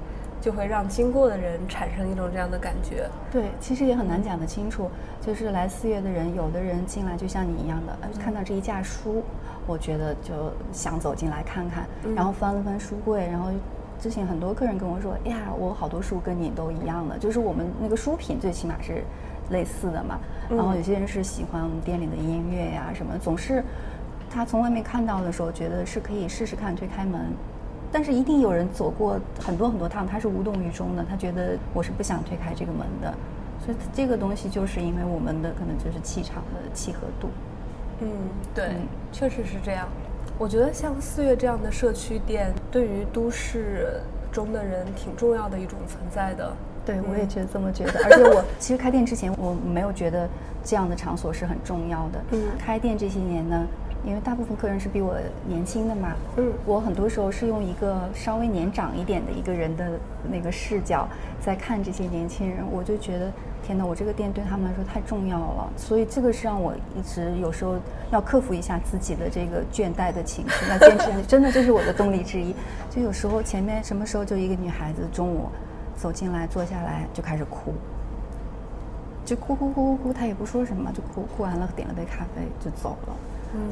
[0.46, 3.10] 就会让经过的人产生一种这样的感觉。
[3.32, 4.88] 对，其实也很难讲得清楚。
[5.20, 9.24] 就是来四月的人，有的人进来就像你一样的，呃看到这一架书，
[9.66, 13.50] 我觉得就想走进来看看，然后翻了翻书柜，然后
[13.98, 19.02] 之前很多客人跟我说，哎呀，我好多书跟你都一样的，就是我们那个书品最起码是
[19.50, 20.20] 类似的嘛。
[20.48, 23.64] 然后有些人是喜欢我们店里的音乐呀、什么，总是
[24.30, 27.32] 他从外面看到的时候，觉得是可以试试看推开门。
[27.92, 33.14] 但是一定有人走过很多很多趟，他是无动于衷的，他觉得我是不想推开这个门的，
[33.64, 37.28] 所以这个东西就是因为我们的可能就是气场的契合度。
[38.00, 38.08] 嗯，
[38.54, 39.88] 对，嗯确实是这样。
[40.38, 46.52] 我觉得像四月这样的社区店，对于都市中的人挺重要的一种存在的。
[46.84, 47.92] 对，我也觉得这么觉得。
[48.04, 50.28] 而且我 其实开店之前，我没有觉得
[50.62, 52.22] 这样的场所是很重要的。
[52.32, 53.66] 嗯开店这些年呢，
[54.06, 55.16] 因为大部分客人是比我
[55.48, 59.98] 年轻的嘛，嗯我很多时候是用一个稍微年长一点的一个人的
[60.30, 61.08] 那个视角
[61.40, 63.32] 在看这些年轻人，我就觉得
[63.64, 65.68] 天哪，我这个店对他们来说太重要了。
[65.76, 67.74] 所以这个是让我一直有时候
[68.12, 71.22] 要克服一下自己的这个倦怠的情绪，要坚持。
[71.26, 72.54] 真的，这是我的动力之一。
[72.88, 75.48] 就有时候前面什么时候就一个女孩子中午
[75.96, 77.74] 走进来坐下来就开始哭，
[79.24, 83.16] 就哭哭哭哭哭，她也不说什么，就哭哭完了点了杯咖啡就走了。
[83.56, 83.70] 嗯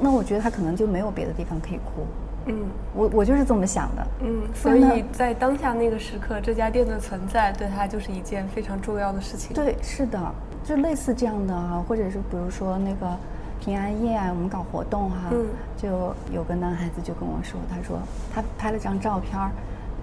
[0.00, 2.06] 那我觉得他可能就没有别的地方可以哭。
[2.48, 2.54] 嗯
[2.94, 4.06] 我我就是这么想的。
[4.20, 10.20] 嗯，所以在当下那个时刻，这家店的存在对他就是一件非常重要的事情。，对，是的，
[10.64, 13.16] 就类似这样的啊，或者是比如说那个
[13.58, 15.44] 平安夜啊，我们搞活动哈、嗯
[15.76, 17.98] 就有个男孩子就跟我说，他说
[18.32, 19.50] 他拍了张照片儿，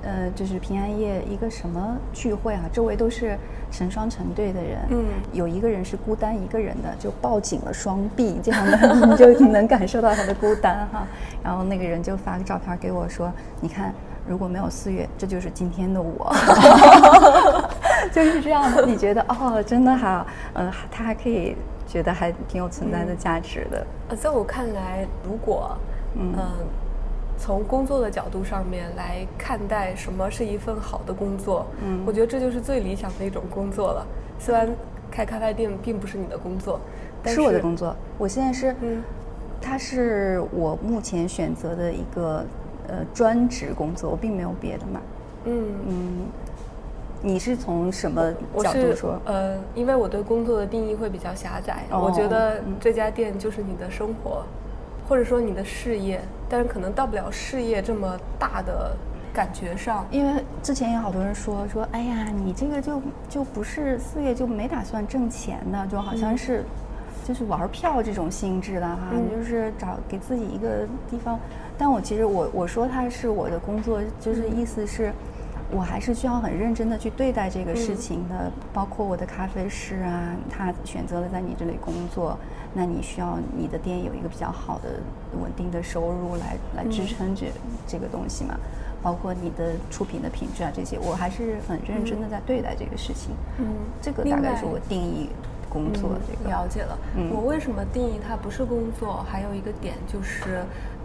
[0.04, 3.38] 呃，就是平安夜一个什么聚会啊，周围都是
[3.72, 11.08] 成双成对的人，嗯有一个人是孤单一个人的，就抱紧了双臂，这样的 你就能感受到他的孤单哈。
[11.44, 13.94] 然后那个人就发个照片给我说，你看。
[14.26, 16.34] 如果没有四月，这就是今天的我，
[18.14, 18.86] 就是这样的。
[18.86, 23.86] 你觉得哦，真的哈，嗯、他还可以觉得还挺有存在的价值的。
[24.08, 25.78] 呃，在我看来，如果
[26.16, 26.34] 嗯、
[27.44, 34.08] 从工作的角度上面来看待什么是一份好的工作，嗯我觉得这就是最理想的一种工作了。
[34.40, 34.70] 虽然
[35.12, 36.80] 开咖啡店并不是你的工作，
[37.22, 39.04] 但是我的工作，我现在是，嗯
[39.62, 42.46] 它是我目前选择的一个
[42.88, 45.02] 呃专职工作，我并没有别的嘛。
[45.44, 46.26] 嗯，嗯，
[47.22, 49.20] 你是从什么角度说？
[49.26, 54.44] 呃，因为我对工作的定义会比较狭窄，哦我觉得嗯这家店就是你的生活，
[55.08, 58.96] 或者说你的事业，但是可能到不了事业这么大的
[59.34, 60.06] 感觉上。
[60.12, 66.64] 因为之前有好多人说说，哎呀，你这个就就不是四月就没打算挣钱的，就好像是、
[67.26, 71.40] 就是玩票这种性质的哈，嗯就是找给自己一个地方。
[71.78, 75.12] 但我其实我我说它是我的工作，就是意思是。
[75.74, 82.38] 我还是需要很认真的去对待这个事情的，包括我的咖啡师啊，他选择了在你这里工作，
[82.74, 84.90] 那你需要你的店有一个比较好的
[85.42, 87.48] 稳定的收入来来支撑这、
[87.88, 88.56] 这个东西嘛。
[89.02, 93.36] 包括你的出品的品质啊这些，我还是很认真的在对待这个事情。
[93.60, 93.66] 嗯
[94.02, 95.28] 这个大概是我定义
[95.68, 96.50] 工作嗯这个。
[96.50, 96.98] 了解了。
[97.18, 99.26] 嗯我为什么定义它不是工作？
[99.30, 100.64] 还有一个点就是，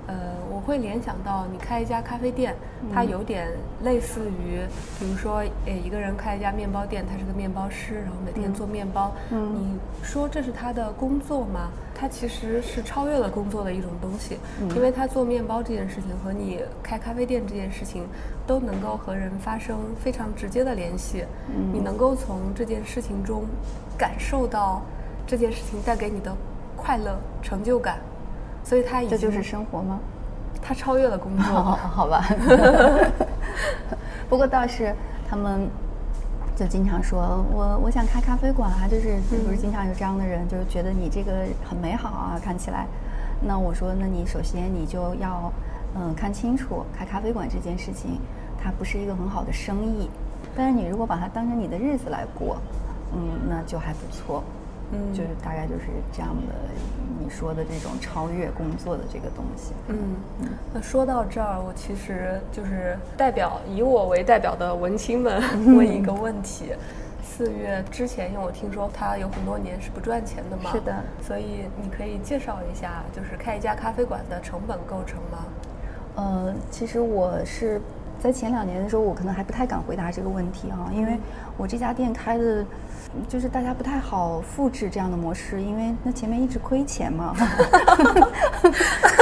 [0.09, 0.15] 呃，
[0.51, 2.57] 我会联想到你开一家咖啡店，
[2.93, 3.47] 它嗯有点
[3.85, 4.59] 类似于，
[4.99, 9.15] 比如说，呃，一个人开一家面包店，他是个面包师，然后每天做面包。
[9.31, 11.69] 嗯你说这是他的工作吗？
[11.95, 18.07] 他其实是超越了工作的一种东西，嗯因为他做面包这件事情和你开咖啡店这件事情
[18.47, 21.25] 都能够和人发生非常直接的联系。
[21.55, 23.45] 嗯你能够从这件事情中
[23.99, 24.81] 感受到
[25.27, 26.35] 这件事情带给你的
[26.77, 27.99] 快乐、成就感，
[28.69, 29.99] 所以他已经这就是生活吗？
[30.61, 31.43] 他超越了工作。
[31.43, 32.23] 好好吧。
[34.29, 34.95] 不过倒是
[35.27, 35.67] 他们
[36.55, 42.87] 就经常说，我我想开咖啡馆啊，就是不是经常有这样的人，就是觉得你这个很美好啊，看起来。
[43.41, 45.51] 那我说，那你首先你就要
[45.97, 48.21] 嗯看清楚，开咖啡馆这件事情，
[48.63, 50.11] 它不是一个很好的生意。
[50.55, 52.59] 但是你如果把它当成你的日子来过，
[53.15, 54.45] 嗯，那就还不错。
[54.93, 56.55] 嗯就是大概就是这样的，
[57.23, 59.73] 你说的这种超越工作的这个东西。
[59.89, 60.17] 嗯，
[60.73, 65.43] 那说到这儿，我其实就是代表以我为代表的文青们
[65.77, 66.73] 问一个问题：
[67.23, 75.39] 四月之前，因为我听说它有很多年是不赚钱的嘛，是的所以你可以介绍一下，就是开一家咖啡馆的成本构成吗？
[76.17, 77.81] 呃，其实我是
[78.19, 81.17] 在前两年的时候，我可能还不太敢回答这个问题啊，因为
[81.57, 82.65] 我这家店开的，
[83.27, 87.35] 就是大家不太好复制这样的模式，因为那前面一直亏钱嘛。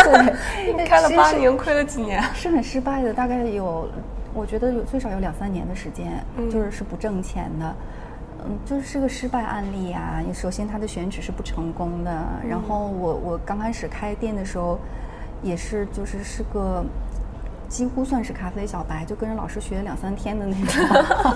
[0.05, 2.23] 对，开了八年，亏了几年？
[2.35, 3.89] 是很失败的，大概有，
[4.35, 7.75] 我觉得有最少有两三年的时间，嗯就是是不挣钱的。
[8.45, 10.23] 嗯，就是个失败案例啊。
[10.33, 12.25] 首先，它的选址是不成功的。
[12.49, 14.79] 然后我我刚开始开店的时候，
[15.43, 16.85] 也是就是是个
[17.69, 20.85] 几乎算是咖啡小白，就跟着老师学了两三天的那种。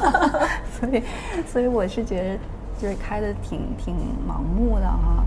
[0.78, 1.02] 所以，
[1.46, 2.38] 所以我是觉得
[2.80, 3.94] 就是开的挺挺
[4.26, 5.24] 盲目的哈、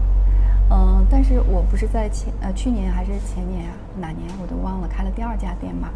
[0.71, 5.89] 嗯，但是我不是在前呃去年还是前年啊，哪年我都忘了，开了第二家店嘛，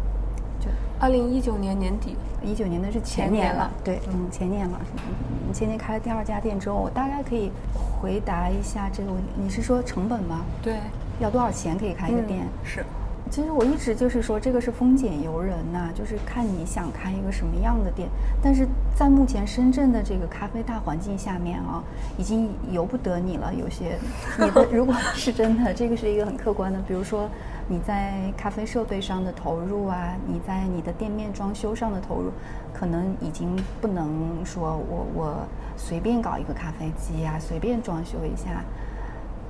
[0.60, 0.68] 就
[1.00, 4.78] 二零一九年年底，一九年的是前前年了对，嗯，前年了。
[5.08, 5.14] 嗯
[5.50, 9.28] 前年开了第二家店之后，我大概可以回答一下这个问题。
[9.34, 10.42] 你是说成本吗？
[10.60, 10.74] 对，
[11.20, 12.40] 要多少钱可以开一个店？
[12.42, 12.84] 嗯是，
[13.30, 18.08] 其实我一直就是说，这个是丰俭由人呐、就是看你想开一个什么样的店。
[18.42, 21.82] 但是在目前深圳的这个咖啡大环境下面啊，
[22.16, 23.52] 已经由不得你了。
[23.54, 23.98] 有些
[24.38, 27.28] 你的 如果是真的，这个是一个很客观的，比如说
[27.68, 32.30] 你在咖啡设备上的投入啊，你在你的店面装修上的投入，
[32.72, 35.36] 可能已经不能说我我
[35.76, 38.64] 随便搞一个咖啡机啊，随便装修一下。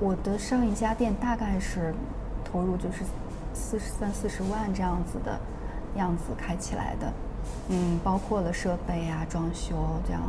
[0.01, 1.93] 我的上一家店大概是
[2.43, 3.03] 投入就是
[3.59, 5.37] 四十三四十万这样子的
[5.97, 7.13] 样子开起来的，
[7.69, 9.75] 嗯，包括了设备啊、装修
[10.07, 10.21] 这样，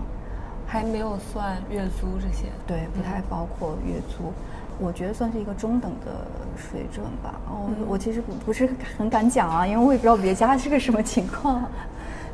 [0.66, 2.46] 还没有算月租这些。
[2.66, 4.32] 对，不太包括月租。
[4.78, 7.38] 我觉得算是一个中等的水准吧。
[7.48, 11.62] 哦，我其实不不是很敢讲啊，因为我也不知道别家是个什么情况。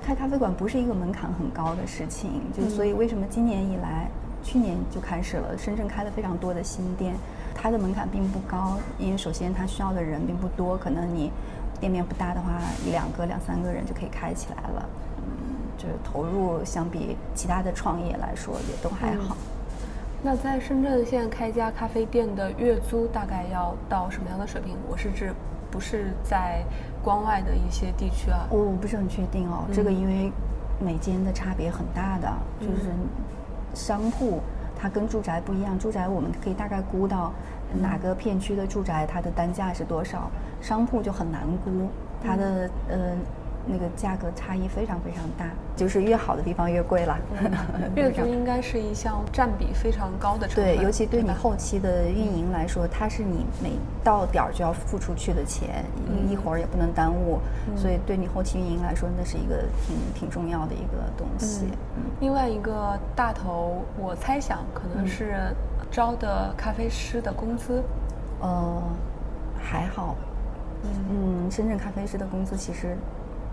[0.05, 4.09] 开咖啡馆不是一个门槛很高的事情，就所以为什么今年以来，
[4.45, 7.16] 去年就开始了，深圳开了非常多的新店，
[7.57, 11.33] 它的门槛并不高，因为首先它需要的人并不多，可能你
[11.81, 14.89] 店面不大的话，一两个、两三个人就可以开起来了。
[15.19, 15.25] 嗯，
[15.77, 19.37] 就是投入相比其他的创业来说也都还好。
[20.23, 24.77] 那在深圳现在开一家咖啡店的月租大概要到什么样的水平？
[24.89, 25.33] 我是指
[25.71, 26.65] 不是在
[27.03, 28.47] 关外的一些地区啊。
[28.51, 30.33] 我不是很确定哦，这个因为
[30.81, 32.91] 每间的差别很大的，就是
[33.75, 34.41] 商铺
[34.79, 37.33] 它跟住宅不一样，住宅我们可以大概估到
[37.81, 41.89] 哪个片区的住宅它的单价是多少，商铺就很难估，
[42.22, 43.16] 它的呃
[43.67, 47.19] 那个价格差异非常非常大，就是越好的地方越贵了。
[47.97, 53.73] 月租应该是一项占比非常高的成本，对，尤其对你后期的运营来说，它是你每
[54.05, 57.41] 到点儿就要付出去的钱，一一会儿也不能耽误，
[57.77, 61.67] 所以对你后期运营来说，那是一个挺挺重要的一个东西。
[61.97, 62.05] 嗯。
[62.21, 65.55] 另外一个大头，我猜想可能是
[65.91, 67.83] 招的咖啡师的工资。
[68.41, 68.83] 呃，
[69.59, 70.14] 还好，
[70.85, 72.97] 嗯，深圳咖啡师的工资其实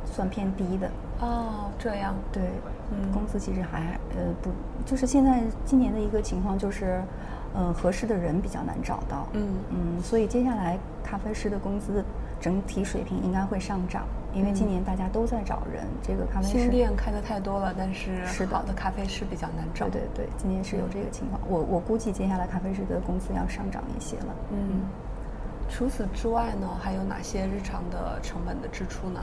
[0.06, 0.89] 算偏低的。
[1.20, 2.43] 哦，这样，对，
[2.91, 4.49] 嗯工资其实还呃不，
[4.86, 7.01] 就是现在今年的一个情况就是，
[7.54, 12.04] 呃，合适的人比较难找到，嗯嗯，所以接下来咖啡师的工资
[12.41, 19.88] 整体水平应该会上涨，因为今年大家都在找人，这个咖啡师新店开的太多了，但是是的好的咖啡师比较难找。
[19.88, 24.82] 对对对，今年是有这个情况，我我估计接下来咖啡师的工资要上涨一些了，嗯，
[25.70, 29.22] 除此之外呢，还有哪些日常的成本的支出呢？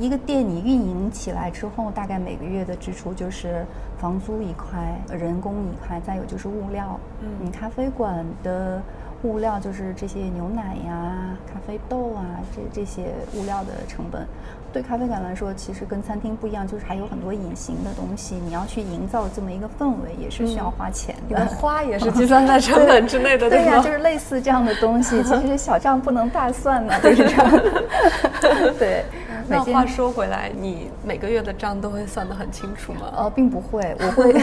[0.00, 3.64] 一个店你运营起来之后，大概每个月的支出就是
[3.98, 6.98] 房租一块，人工一块，再有就是物料。
[7.22, 8.82] 嗯你咖啡馆的
[9.22, 12.24] 物料就是这些牛奶呀、咖啡豆啊，
[12.56, 14.26] 这这些物料的成本。
[14.72, 21.44] 对咖啡馆来说，其实跟餐厅不一样，就是还有很多隐形的东西，你要去营造这么一个氛围，也是需要花钱的。
[21.46, 23.82] 花也是 计算在成本之内的，对呀、吗？
[23.82, 27.50] 就是类似这样的东西，其实小账不能大算呢，就是这样。
[28.78, 29.04] 对，
[29.50, 33.12] 那话说回来，你每个月的账都会算得很清楚吗？
[33.16, 34.34] 呃，并不会，我会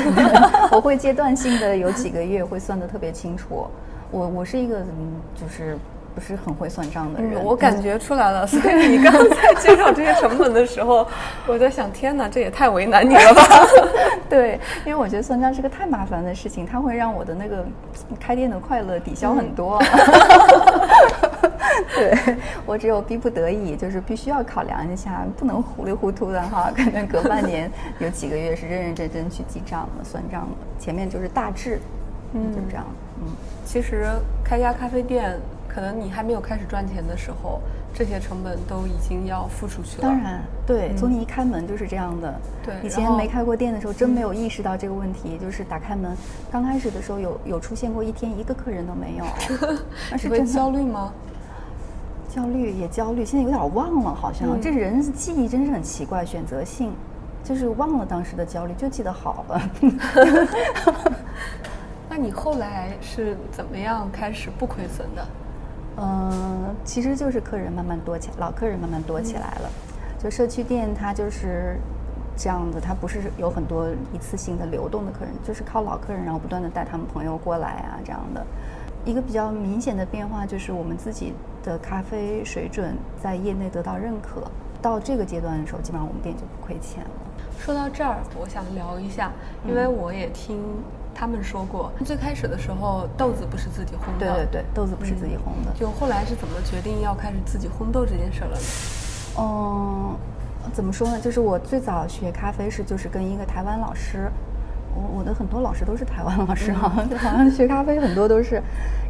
[0.77, 3.67] 我会阶段性的有几个月会算得特别清楚。
[4.11, 5.77] 我我是一个嗯，就是
[6.13, 7.35] 不是很会算账的人。
[7.35, 11.07] 嗯我感觉出来了，所以你刚才 介绍这些成本的时候，
[11.45, 13.43] 我在想，天哪，这也太为难你了吧？
[14.29, 17.65] 对，因为我觉得算账是个太麻烦的事情，它会让我的那个
[18.19, 19.81] 开店的快乐抵消很多。
[21.95, 26.72] 对我只有逼不得已，就是必须要考量一下，不能糊里糊涂的哈。
[26.76, 31.80] 可能隔半年有几个月是认认真真去记账的、算账的，前面就是大致，
[32.34, 32.86] 嗯，就这样，
[33.22, 33.28] 嗯。
[33.65, 34.05] 其实
[34.43, 35.38] 开家咖啡店，
[35.68, 37.59] 可能你还没有开始赚钱的时候，
[37.93, 40.03] 这些成本都已经要付出去了。
[40.03, 42.34] 当然，对，从你一开门就是这样的。
[42.63, 45.38] 对以前没开过店的时候，真没有意识到这个问题。
[45.38, 46.15] 就是打开门，
[46.49, 49.26] 刚开始的时候有有出现过一天一个客人都没有，
[50.11, 51.11] 那是你会真的焦虑吗？
[52.38, 56.93] 焦虑也焦虑，现在有点忘了，好像、嗯这人记忆真是很奇怪，选择性，
[57.43, 59.61] 就是忘了当时的焦虑，就记得好了。
[62.07, 65.25] 那你后来是怎么样开始不亏损的？
[65.97, 69.69] 嗯，其实就是客人慢慢多起来，老客人慢慢多起来了。
[70.19, 71.79] 就社区店它就是
[72.38, 78.45] 这样子，它不是有很多一次性的流动的客人，就是靠老客人，然后不断的带他们朋友过来啊这样的。
[79.05, 81.33] 一个比较明显的变化就是我们自己
[81.68, 84.41] 的咖啡水准在业内得到认可，
[84.82, 87.09] 到这个阶段的时候，基本上我们店就不亏钱了。
[87.59, 89.34] 说到这儿，我想聊一下，
[89.68, 90.57] 因为我也听
[91.13, 95.74] 他们说过，最开始的时候豆子不是自己烘的，对对对，豆子不是自己烘的。
[95.78, 98.63] 就后来是怎么决定要开始自己烘豆这件事儿了呢？
[99.39, 100.15] 嗯，
[100.72, 101.20] 怎么说呢？
[101.20, 104.32] 就是我最早学咖啡是就是跟一个台湾老师，
[104.97, 108.61] 我我的很多老师都是台湾老师哈、就好像学咖啡很多都是。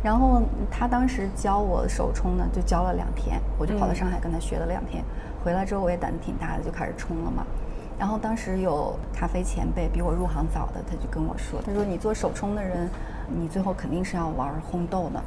[0.04, 5.04] 然后他当时教我手冲呢，就教了两天，我就跑到上海跟他学了两天。
[5.44, 7.46] 回来之后我也胆子挺大的，就开始冲了嘛。
[7.98, 12.90] 然后当时有咖啡前辈比我入行早的，他就跟我说：“他说你做手冲的人，
[13.28, 15.24] 你最后肯定是要玩烘豆的。”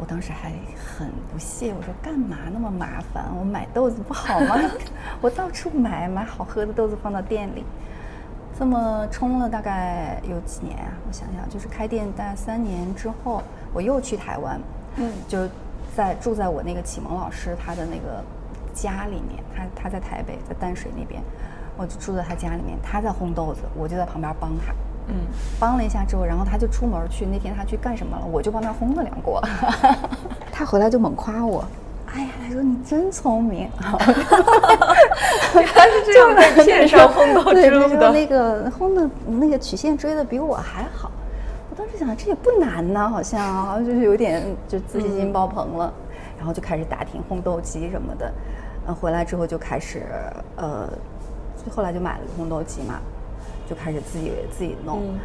[0.00, 3.26] 我当时还很不屑，我说干嘛那么麻烦？
[3.38, 4.56] 我买豆子不好吗？
[5.20, 7.62] 我到处买，买好喝的豆子放到店里。
[8.58, 10.92] 这么冲了大概有几年啊？
[11.08, 13.42] 我想想，就是开店大概三年之后，
[13.72, 14.60] 我又去台湾，
[14.96, 15.48] 嗯就
[15.96, 18.22] 在住在我那个启蒙老师他的那个
[18.72, 21.22] 家里面，他他在台北，在淡水那边，
[21.76, 24.72] 我就住在他家里面，他在烘豆子，我就在旁边帮他。
[25.08, 25.16] 嗯，
[25.58, 27.26] 帮了一下之后，然后他就出门去。
[27.26, 28.24] 那天他去干什么了？
[28.24, 29.42] 我就帮他烘了两锅。
[30.52, 31.64] 他回来就猛夸我，
[32.14, 33.68] 哎呀，他说你真聪明。
[35.54, 38.10] 原来是这样 被骗上烘 豆对，之路的。
[38.12, 41.10] 那个烘的那个曲线追的比我还好。
[41.70, 45.92] 我当时想，这也不难呐，好像好像就是有点就自信心爆棚了，
[46.36, 48.30] 然后就开始打听烘豆机什么的。
[48.86, 50.02] 嗯，回来之后就开始
[50.56, 50.88] 呃，
[51.70, 53.00] 后来就买了个烘豆机嘛，
[53.68, 54.98] 就开始自己自己弄。
[55.00, 55.18] 嗯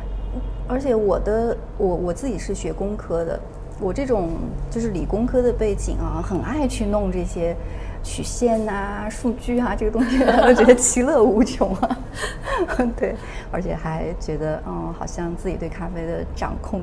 [0.67, 3.39] 而且我的我我自己是学工科的，
[3.79, 4.31] 我这种
[4.69, 7.55] 就是理工科的背景啊，很爱去弄这些
[8.03, 11.97] 曲线啊、数据啊这个东西，我觉得其乐无穷啊。
[12.97, 13.15] 对，
[13.51, 16.81] 而且还觉得嗯，好像自己对咖啡的掌控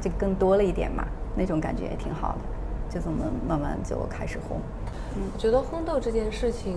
[0.00, 1.04] 就更多了一点嘛，
[1.36, 2.38] 那种感觉也挺好的。
[2.94, 4.56] 就这么慢慢就开始烘。
[5.16, 6.76] 嗯我觉得烘豆这件事情，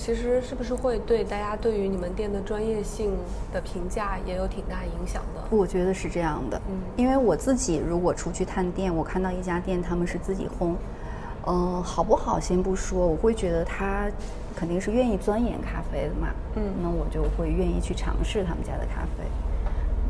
[0.00, 3.12] 其实是不是会对大家对于你们店的专业性
[3.52, 5.54] 的评价也有挺大影响的？
[5.54, 6.80] 我觉得是这样的，嗯。
[6.96, 10.72] 因为我自己如果出去探店，我看到一家店他们是自己烘，
[11.46, 14.10] 嗯、好不好先不说，我会觉得他
[14.56, 16.62] 肯定是愿意钻研咖啡的嘛，嗯。
[16.82, 19.24] 那我就会愿意去尝试他们家的咖啡，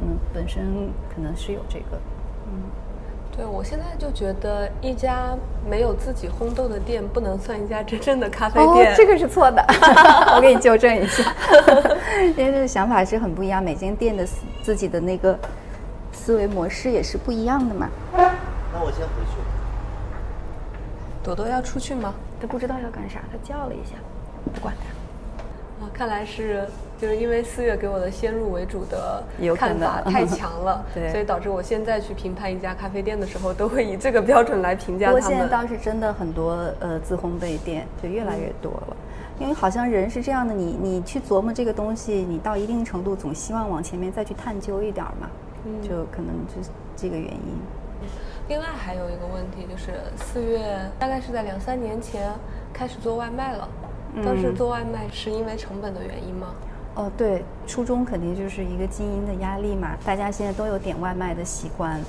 [0.02, 1.98] 嗯，本身可能是有这个，
[3.36, 5.34] 对，我现在就觉得一家
[5.68, 8.92] 没有自己烘豆的店不能算一家真正的咖啡店。
[8.92, 9.64] 哦，这个是错的，
[10.36, 11.22] 我给你纠正一下，
[12.36, 15.38] 因为这个想法是很不一样，每间店的思自己的那个
[16.12, 17.88] 思维模式也是不一样的嘛。
[18.12, 19.38] 那我先回去。
[21.22, 22.12] 朵朵要出去吗？
[22.40, 23.94] 他不知道要干啥，他叫了一下，
[24.52, 25.84] 不管他。
[25.84, 26.66] 啊，看来是
[27.00, 29.24] 就是因为四月给我的先入为主的
[29.56, 35.38] 看法太强了， 对所以导致我现在去评判一家咖啡店的时候，都会以这个标准来评价不过他们。
[35.38, 38.96] 现在倒是真的很多呃自烘焙店就越来越多了，
[39.38, 45.30] 因为好像人是这样的，你你去琢磨这个东西，你到一定程度总希望往前面再去探究一点儿嘛，
[45.64, 47.60] 嗯就可能就是这个原因。
[48.48, 50.60] 另外还有一个问题就是，四月
[50.98, 52.30] 大概是在两三年前
[52.74, 53.66] 开始做外卖了。
[54.24, 56.48] 当时嗯做外卖是因为成本的原因吗？
[56.94, 62.00] 哦，对，初中肯定就是一个经营的压力嘛，大家现在都有点外卖的习惯，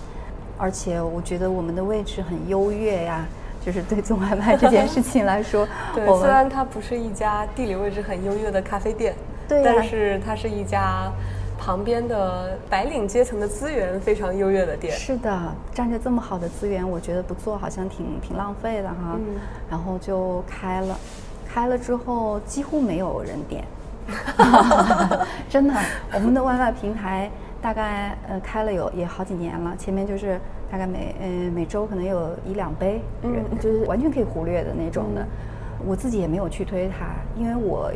[0.57, 3.25] 而且我觉得我们的位置很优越呀，
[3.63, 9.13] 就是对做外卖这件事 情来说，对，虽然它不是一家地理位置很优越的咖啡店，
[9.47, 11.11] 对呀但是它是一家
[11.59, 14.91] 旁边的白领阶层的资源非常优越的店。
[14.97, 15.39] 是的，
[15.71, 19.15] 占着这么好的资源，我觉得不做好像挺挺浪费的哈。
[19.15, 19.35] 嗯
[19.69, 20.97] 然后就开了，
[21.47, 23.63] 开了之后几乎没有人点，
[25.49, 25.73] 真的，
[26.13, 27.29] 我们的外卖平台
[27.61, 30.39] 大概呃开了有也好几年了，前面就是
[30.71, 33.01] 大概每呃每周可能有一两杯
[33.59, 35.21] 就是完全可以忽略的那种的。
[35.21, 35.27] 嗯
[35.83, 37.91] 我自己也没有去推它，因为我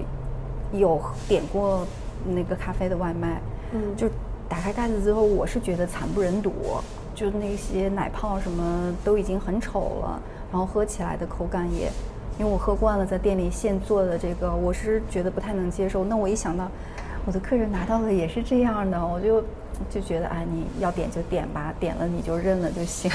[0.74, 1.86] 有点过
[2.26, 3.39] 那个咖啡的外卖，
[3.74, 4.10] 嗯就
[4.49, 6.51] 打开盖子之后，我是觉得惨不忍睹，
[7.14, 10.20] 就那些奶泡什么都已经很丑了，
[10.51, 11.91] 然后喝起来的口感也，
[12.38, 16.04] 因为我喝惯了在店里现做的这个，我是觉得不太能接受。
[16.04, 16.68] 那我一想到
[17.26, 19.42] 我的客人拿到的也是这样的，我就
[19.90, 23.10] 就觉得啊，你要点就点吧，点了你就认了就行。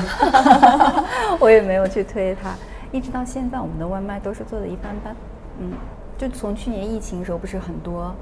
[1.38, 2.54] 我也没有去推他，
[2.92, 5.14] 一直到现在，我们的外卖都是做的一般般。
[5.58, 5.72] 嗯，
[6.16, 8.14] 就从去年疫情的时候，不是很多，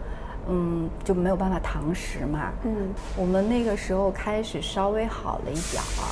[0.49, 2.51] 嗯，就没有办法堂食嘛。
[2.64, 6.11] 嗯我们那个时候开始稍微好了一点儿，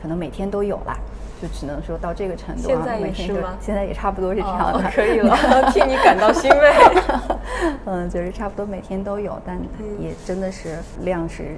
[0.00, 0.96] 可能每天都有啦，
[1.40, 2.66] 就只能说到这个程度啊。
[2.66, 4.78] 现在也是吗现在也差不多是这样的。
[4.78, 5.36] 哦，可以了，
[5.72, 6.72] 替你感到欣慰。
[7.86, 11.56] 嗯，就是差不多每天都有，但嗯也真的是量是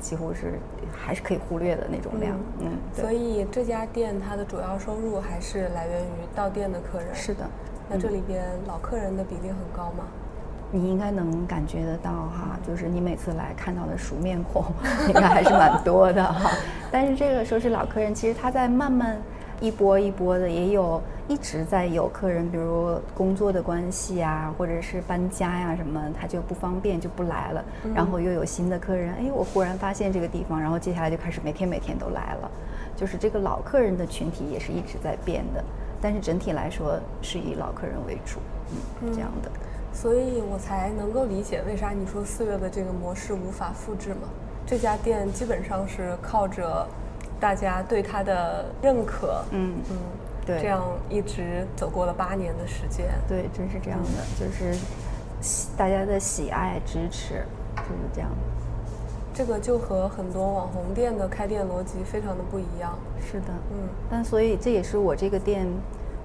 [0.00, 0.58] 几乎是
[0.92, 2.36] 还是可以忽略的那种量。
[2.60, 7.14] 嗯，对所以这家店它的主要收入还是来源于到店的客人。
[7.14, 7.44] 是的。
[7.88, 10.04] 那这里边老客人的比例很高吗？
[10.74, 14.64] 你应该能感觉得到哈，就是你每次来看到的熟面孔，
[15.06, 16.50] 应该还是蛮多的哈。
[16.90, 19.18] 但是这个时候是老客人，其实他在慢慢
[19.60, 27.64] 一波一波的，也有一直在有客人，比如工作的关系啊，或者是搬家呀、什么，他就不方便就不来了。
[27.94, 32.50] 然后又有新的客人，哎，我忽然发现这个地方，然后接下来就开始每天每天都来了。
[32.96, 35.62] 就是这个老客人的群体也是一直在变的，
[36.00, 38.40] 但是整体来说是以老客人为主，
[39.02, 39.50] 嗯，这样的。
[39.92, 44.28] 所以我才能够理解为啥你说四月的这个模式无法复制嘛。
[44.66, 46.86] 这家店基本上是靠着
[47.38, 49.98] 大家对它的认可，嗯嗯，
[50.46, 53.06] 对这样一直走过了八年的时间。
[53.28, 54.72] 对，真是这样的，就是
[55.40, 57.44] 喜大家的喜爱支持，
[57.76, 58.30] 就是这样。
[59.34, 62.96] 这个就和很多网红店的开店逻辑非常的不一样。
[63.20, 65.66] 是的，嗯但所以这也是我这个店，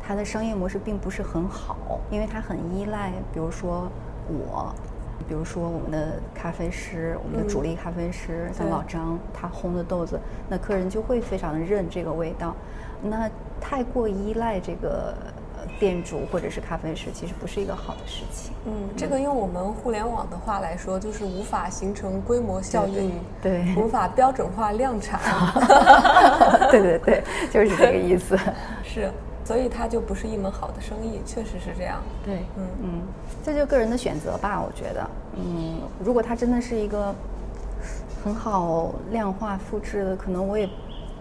[0.07, 3.91] 它的商业模式并不是很好，因为它很依赖，比如说
[4.29, 4.73] 我，
[5.27, 12.55] 比如说我们的咖啡师，我们的主力咖啡师，像老张，他烘的豆子，那客人就会非常的认这个味道。
[13.01, 13.29] 那
[13.59, 15.13] 太过依赖这个
[15.57, 18.53] 呃店主或者是咖啡师，其实不是一个好的事情。
[18.65, 25.19] 嗯，这个用我们互联网的话来说，就是无法形成规模效应，对对无法标准化量产，
[26.71, 28.37] 对对对，就是这个意思。
[28.83, 29.11] 是，
[29.47, 32.01] 所以它就不是一门好的生意，确实是这样。
[32.25, 32.67] 对，嗯。
[32.83, 33.01] 嗯，
[33.41, 37.15] 这就是个人的选择吧，我觉得，嗯，如果它真的是一个
[38.25, 40.69] 很好量化复制的，可能我也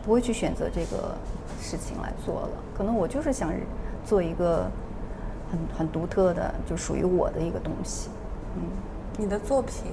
[0.05, 1.15] 不会去选择这个
[1.61, 3.53] 事情来做了，可能我就是想
[4.05, 4.69] 做一个
[5.49, 8.11] 很很独特的，就属于我的一个东西，
[8.57, 8.63] 嗯，
[9.17, 9.93] 你的作品，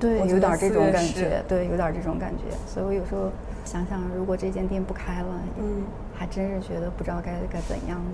[0.00, 3.30] 对，我有点这种感觉，对，有点这种感觉，所以我有时候
[3.64, 5.26] 想想，如果这间店不开了，
[5.58, 5.84] 嗯，
[6.14, 8.10] 还真是觉得不知道该该怎样呢。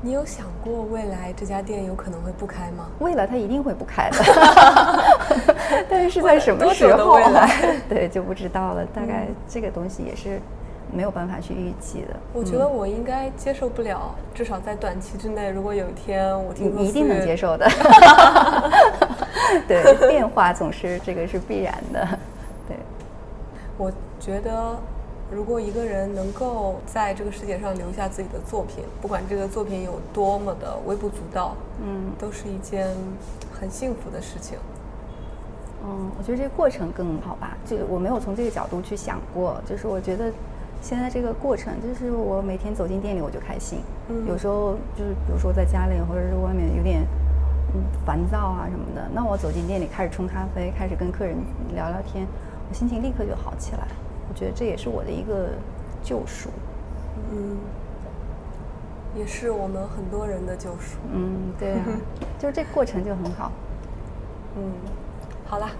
[0.00, 2.88] 你有想过未来这家店有可能会不开吗？
[2.98, 4.18] 未来它一定会不开的，
[5.88, 6.90] 但是是在什么时候？
[6.92, 8.84] 久的未来 对，就不知道了。
[8.86, 10.40] 大概这个东西也是
[10.92, 12.16] 没有办法去预计的。
[12.32, 17.68] 我觉得我应该接受不了，至少在短期之内，如果有一天我听你你一定能接受的。
[19.68, 22.06] 对， 变化总是这个是必然的。
[22.66, 22.76] 对，
[23.76, 24.76] 我觉得，
[25.30, 32.88] 如果一个人能够在这个世界上留下自己的作品，不管这个作品有多么的微不足道，嗯都是一件
[33.52, 34.58] 很幸福的事情。
[35.86, 37.56] 嗯，我觉得这个过程更好吧。
[37.66, 40.32] 就我没有从这个角度去想过，就是我觉得
[40.84, 43.78] 现在这个过程，就是我每天走进店里我就开心。
[44.10, 47.00] 嗯有时候就是比如说在家里或者是外面有点
[47.74, 51.38] 嗯烦躁啊什么的，那我走进店里开始冲咖啡，开始跟客人
[51.74, 52.26] 聊聊天，
[52.68, 53.88] 我心情立刻就好起来。
[54.28, 55.48] 我觉得这也是我的一个
[56.02, 56.50] 救赎。
[57.32, 57.56] 嗯，
[59.16, 60.98] 也是我们很多人的救赎。
[61.10, 61.84] 嗯，对啊，
[62.38, 63.50] 就是这过程就很好。
[64.58, 64.70] 嗯，
[65.46, 65.70] 好啦，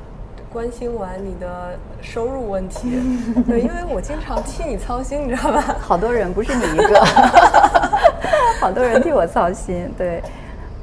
[0.54, 2.88] 关心完你的收入问题，
[3.44, 5.60] 对，因为我经常替你操心，你知道吧？
[5.80, 7.04] 好多人不是你一个，
[8.62, 10.22] 好多人替我操心，对，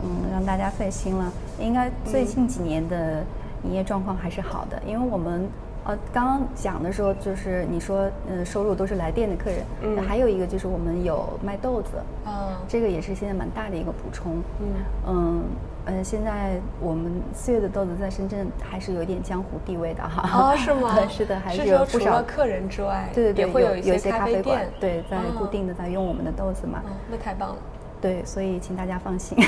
[0.04, 1.32] 嗯，让大家费心了。
[1.58, 3.24] 应该最近几年的
[3.64, 5.48] 营业状况还是好的，因为我们
[5.86, 11.92] 呃刚刚讲的时候，就是你说呃收入都是来店的客人，还有一个就是我们有卖豆子，
[12.26, 14.34] 啊，这个也是现在蛮大的一个补充。
[14.60, 14.68] 嗯
[15.08, 15.44] 嗯
[15.86, 20.52] 呃，现在我们四月的豆子在深圳还是有点江湖地位的哈。
[20.52, 20.96] 哦，是吗？
[21.10, 26.82] 是的，还是有不少说除了客人之外，对对对，也会有一些些咖啡啡馆，，对，在固哦定的在用我们的豆子嘛。
[26.86, 27.56] 哦，那太棒了。
[28.00, 29.38] 对，所以请大家放心。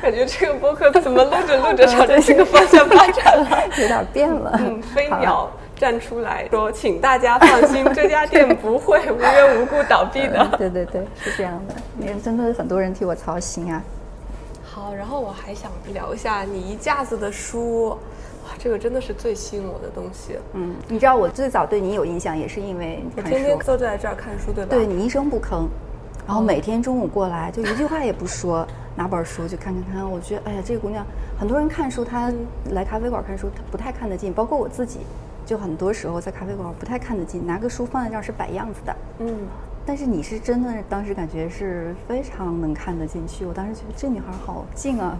[0.00, 3.48] 感觉这个播客怎么录着录着 朝着这个方向发展了？
[3.80, 4.52] 有点变了。
[4.58, 5.48] 嗯，飞鸟
[5.82, 10.48] 站出来说：“请大家放心，这家店 不会无缘无故倒闭的。
[10.56, 11.74] 对对对，是这样的。
[12.06, 13.82] 也真的很多人替我操心啊。
[14.62, 20.38] ”好，然后我还想聊一下你一架子的书，哇，这个真的是最吸引我的东西。
[20.52, 23.58] 嗯，你知道我最早对你有印象，也是因为我天天。
[23.58, 24.70] 坐在这儿看书，对吧？
[24.70, 25.66] 对你一声不吭，
[26.28, 28.64] 然后哦每天中午过来就一句话也不说，
[28.94, 30.08] 拿本书就看看看。
[30.08, 31.04] 我觉得，哎呀，这个姑娘，
[31.40, 32.32] 很多人看书，她
[32.70, 35.00] 来咖啡馆看书，她不太看得进，包括我自己，
[35.44, 38.96] 就很多时候在咖啡馆不太看得进，拿个书放在这儿是摆样子的。
[39.18, 39.40] 嗯，
[39.84, 43.44] 但是你是真的，当时感觉是非常能看得进去。
[43.44, 45.18] 我当时觉得这女孩好静啊，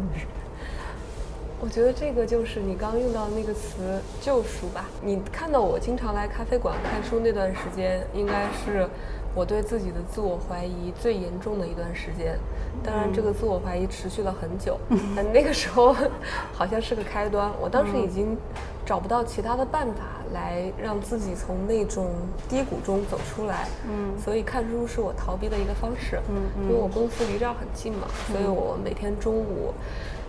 [1.61, 4.87] 我觉得这个就是你刚用到的那个词“救赎”吧。
[5.03, 8.89] 你看到我经常来咖啡馆看书那段时间，应该是
[9.35, 12.39] 我对自己的自我怀疑最严重的一段时间。
[12.85, 14.79] 当然，这个自我怀疑持续了很久，
[15.15, 15.95] 但那个时候
[16.53, 17.51] 好像是个开端。
[17.61, 18.37] 我当时已经
[18.85, 20.03] 找不到其他的办法
[20.33, 22.11] 来让自己从那种
[22.49, 23.69] 低谷中走出来。
[23.89, 26.19] 嗯所以看书是我逃避的一个方式。
[26.29, 29.73] 嗯嗯因为我公司离这儿很近嘛，所以我每天中午，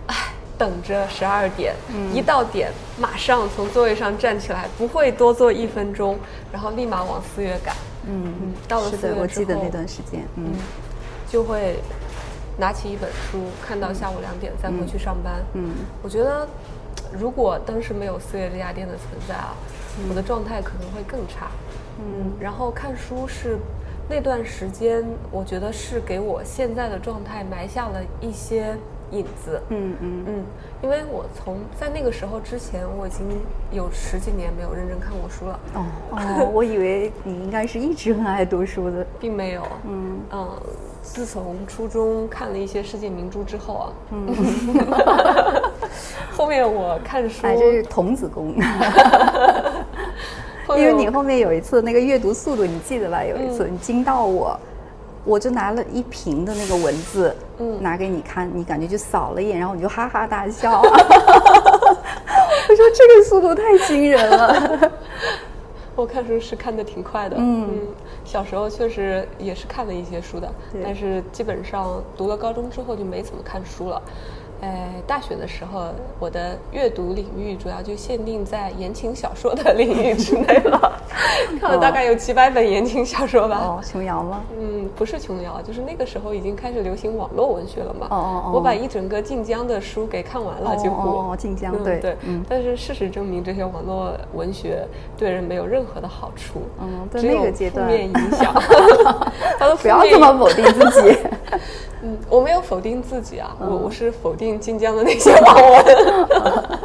[0.06, 0.14] 唉，
[0.56, 6.18] 等着十二点，嗯一到点马上从座位上站起来，不会多坐一分钟，
[6.52, 7.74] 然后立马往四月赶。
[8.06, 10.44] 嗯嗯到了，四月之我记得那段时间，嗯。
[10.46, 10.52] 嗯，
[11.28, 11.76] 就会
[12.58, 15.42] 拿起一本书，看到下午两点再回去上班。
[15.54, 15.70] 嗯。
[16.02, 16.46] 我觉得，
[17.18, 19.54] 如果当时没有四月这家店的存在啊，
[20.08, 21.48] 我的状态可能会更差。
[21.98, 23.58] 嗯，然后看书是
[24.08, 28.76] 那段时间，我觉得是给我现在的状态埋下了一些
[29.14, 29.60] 影子。
[29.68, 30.44] 嗯嗯嗯，
[30.82, 33.26] 因为我从在那个时候之前，我已经
[33.70, 39.62] 有十几年没有认真看过书了，哦 哦，我以为你应该是一直很爱读书的，并没有。
[39.86, 40.48] 嗯嗯，
[41.02, 44.34] 自从初中看了一些世界名著之后啊，嗯，
[46.32, 48.54] 后面我看书，哎，这是童子功。
[50.76, 53.22] 因为你后面有一次那个阅读速度，你记得吧？
[53.22, 54.58] 有一次嗯你惊到我，
[55.24, 60.82] 我就拿了一瓶的那个文字，嗯拿给你看，你感觉就扫了一眼，然后你就哈哈大笑。
[62.66, 64.90] 我说这个速度太惊人了。
[65.96, 67.68] 我看书是看的挺快的，嗯
[68.24, 74.02] 小时候确实也是看了一些书的，对但是基本上读了高中之后就没怎么看书了。
[74.64, 75.88] 哎，大学的时候，
[76.18, 80.92] 我的阅读领域主要就限定在言情小说的领域之内了，
[81.60, 83.58] 看了大概有几百本言情小说吧。
[83.58, 84.40] 哦，琼瑶吗？
[84.58, 88.06] 嗯，不是琼瑶，就是那个时候已经开始流行网络文学了嘛。
[88.10, 91.10] 哦哦哦我把一整个晋江的书给看完了，几乎。
[91.10, 92.16] 哦哦晋江对嗯对。
[92.22, 94.86] 嗯但是事实证明，这些网络文学
[95.18, 96.62] 对人没有任何的好处。
[96.80, 98.54] 嗯在那个阶段负面影响。
[99.58, 101.18] 他都不要面这么否定自己。
[102.04, 103.68] 嗯，我没有否定自己啊，嗯。
[103.68, 105.84] 我我是否定晋江的那些网文。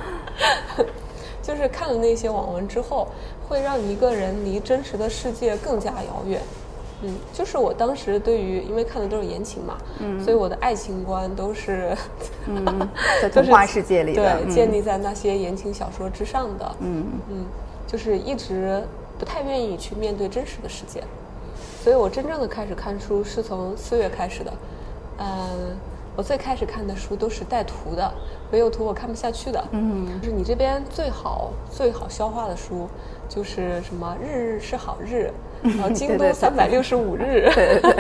[1.43, 3.07] 就是看了那些网文之后，
[3.47, 6.39] 会让一个人离真实的世界更加遥远。
[7.01, 11.95] 嗯，就是我当时对于，因为看的都是言情嘛，嗯，所以我的爱情观都是，
[12.45, 12.89] 嗯，
[13.21, 14.49] 在童话世界里的，对，嗯。
[14.49, 17.05] 建立在那些言情小说之上的，嗯。
[17.29, 17.45] 嗯，
[17.87, 18.83] 就是一直
[19.17, 21.03] 不太愿意去面对真实的世界，
[21.83, 24.53] 所以我真正的开始看书是从四月开始的，
[25.19, 25.77] 嗯，
[26.15, 28.11] 我最开始看的书都是带图的，
[28.51, 30.19] 没有图我看不下去的，嗯。
[30.21, 32.87] 就是你这边最好最好消化的书，
[33.27, 36.27] 就是什么日日是好日，然后京 对对对。
[36.29, 37.49] 东三百六十五日，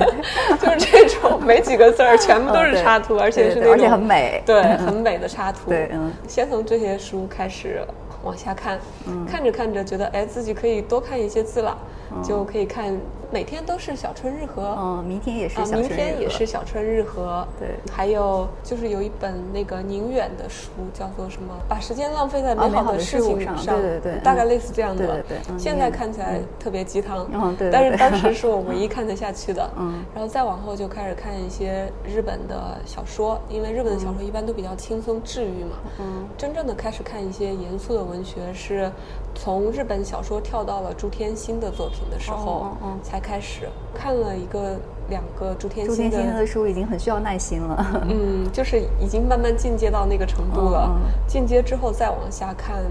[0.61, 4.41] 就是这种没几个字儿，全部都是插图，而且是那种而且很美。
[4.45, 5.69] 对， 很美的插图。
[5.69, 6.11] 对嗯。
[6.27, 7.81] 先从这些书开始
[8.23, 9.25] 往下看，嗯。
[9.25, 11.77] 看着看着觉得哎自己可以多看一些字了，
[12.11, 12.97] 嗯就可以看
[13.31, 14.75] 每天都是小春日和。
[14.77, 21.53] 嗯，明天也是小春日和天也是小春日和，对还有就是有一本那个宁远的书，叫做什么？
[21.67, 25.05] 把时间浪费在美好的事情上对对对大概嗯类似这样的。
[25.05, 29.69] 对对对嗯现在看起来特别鸡汤，嗯对对但是当时是我唯 一看得下去的。
[29.77, 35.77] 嗯然后再往后就开始看一些日本的小说，因为日本的小说一般都比较轻松治愈嘛。
[35.99, 38.91] 嗯真正的开始看一些严肃的文学，是
[39.35, 44.75] 从日本小说跳到了朱天心的作品的时候哦哦哦才开始看了一个
[45.09, 46.17] 两个朱天朱心的。
[46.17, 48.03] 天心的书已经很需要耐心了。
[48.09, 50.99] 嗯，就是已经慢慢进阶到那个程度了。
[51.27, 52.83] 进阶之后再往下看，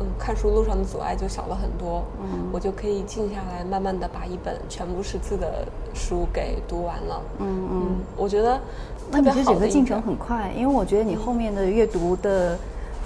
[0.00, 2.02] 嗯，看书路上的阻碍就小了很多。
[2.22, 5.64] 嗯我就可以静下来，慢慢的把一本全部识字的
[5.94, 7.22] 书给读完了。
[7.38, 8.58] 嗯嗯嗯，我觉得
[9.10, 12.58] 那你这特别好的一整个进程很快，因为我觉得你后面的阅读的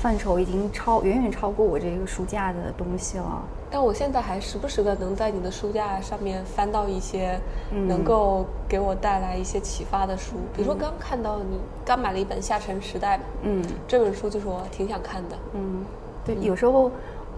[0.05, 3.43] 范畴已经超远远超过我这个书架的东西了。
[3.71, 7.41] 但我现在还时不时的能在你的书架上面翻到一些
[7.73, 15.37] 嗯能够给我带来一些启发的书，比如说刚看到你刚买了一本《下沉时代》，嗯这本书就是我挺想看的。
[15.55, 15.83] 嗯，
[16.23, 16.91] 对，有时候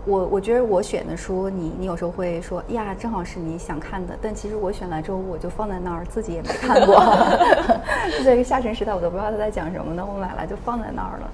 [0.05, 7.01] 我我觉得我选的书，你你有时候会说呀，正好是你想看的，但其实我选来之后我就放在那儿，自己也没看过。
[8.25, 11.31] 这个下沉时代我都不知道他在讲什么呢，我买来就放在那儿了。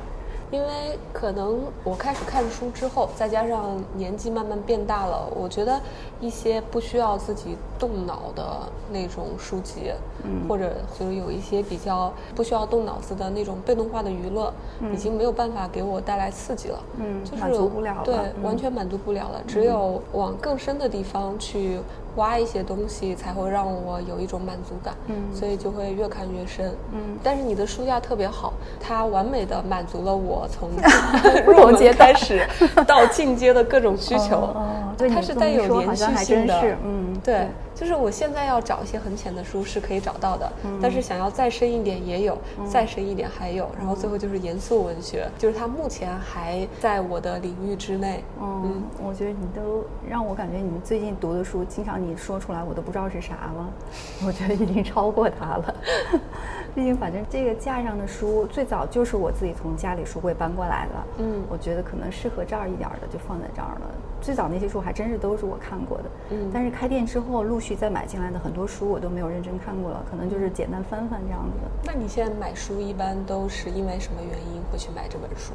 [0.52, 5.80] 因为可能我开始看书之后，再加上年纪慢慢变大了，我觉得
[6.20, 8.44] 一些不需要自己动脑的
[8.92, 9.90] 那种书籍，
[10.22, 14.52] 嗯或者就是有一些比较不需要动脑子的那种被动化的娱乐，
[14.92, 16.78] 已经没有办法给我带来刺激了。
[16.98, 19.42] 嗯就是嗯满足不了了对，嗯完全满足不了了。
[19.48, 21.80] 只有往更深的地方去
[22.16, 24.94] 挖一些东西，才会让我有一种满足感。
[25.08, 26.72] 嗯所以就会越看越深。
[26.92, 30.68] 嗯但是你的书架特别好，它完美的满足了我从
[31.46, 32.46] 入门阶开始
[32.86, 34.36] 到进阶的各种需求。
[34.36, 34.62] 哦哦
[34.98, 36.60] 对它是带有连续性的。
[36.60, 48.22] 是嗯对对，就是我现在要找一些很浅的书是可以找到的，嗯但是想要再深一点也有，再深一点还有，然后最后就是严肃文学，就是它目前还在我的领域之内。
[48.40, 53.70] 嗯，我觉得你都让我感觉你们最近读的书，经常你说出来我都不知道是啥了，
[54.26, 55.74] 我觉得已经超过它了。
[56.74, 63.80] 毕竟反正这个架上的书最早就是我自己从家里书柜搬过来的，嗯我觉得可能适合这儿一点儿的就放在这儿了。
[64.22, 71.92] 最早那些书还真是都是我看过的，嗯但是开店之后陆续再买进来的很多书我都没有认真看过了，可能就是简单翻翻这样子的。
[71.92, 75.52] 那你现在买书一般都是因为什么原因会去买这本书？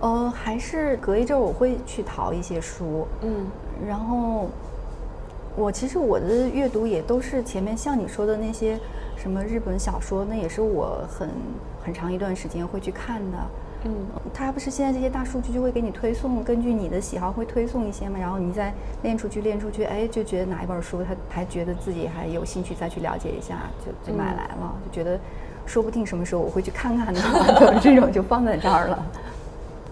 [0.00, 3.46] 呃，还是隔一阵儿我会去淘一些书，嗯
[3.86, 4.48] 然后
[5.54, 8.78] 我其实我的阅读也都是前面像你说的那些
[9.16, 11.28] 什么日本小说，那也是我很
[11.84, 13.38] 很长一段时间会去看的。
[13.84, 13.92] 嗯
[14.32, 18.72] 它不是现在这些大数据就会给你推送，根据你的喜好会推送一些嘛，然后你再
[19.02, 25.20] 练出去练出去，哎，就觉得哪一本书他还觉得自己还有兴趣再去了解一下，就就买来了，就觉得
[25.66, 27.20] 说不定什么时候我会去看看呢，
[27.60, 29.06] 就这种就放在这儿了。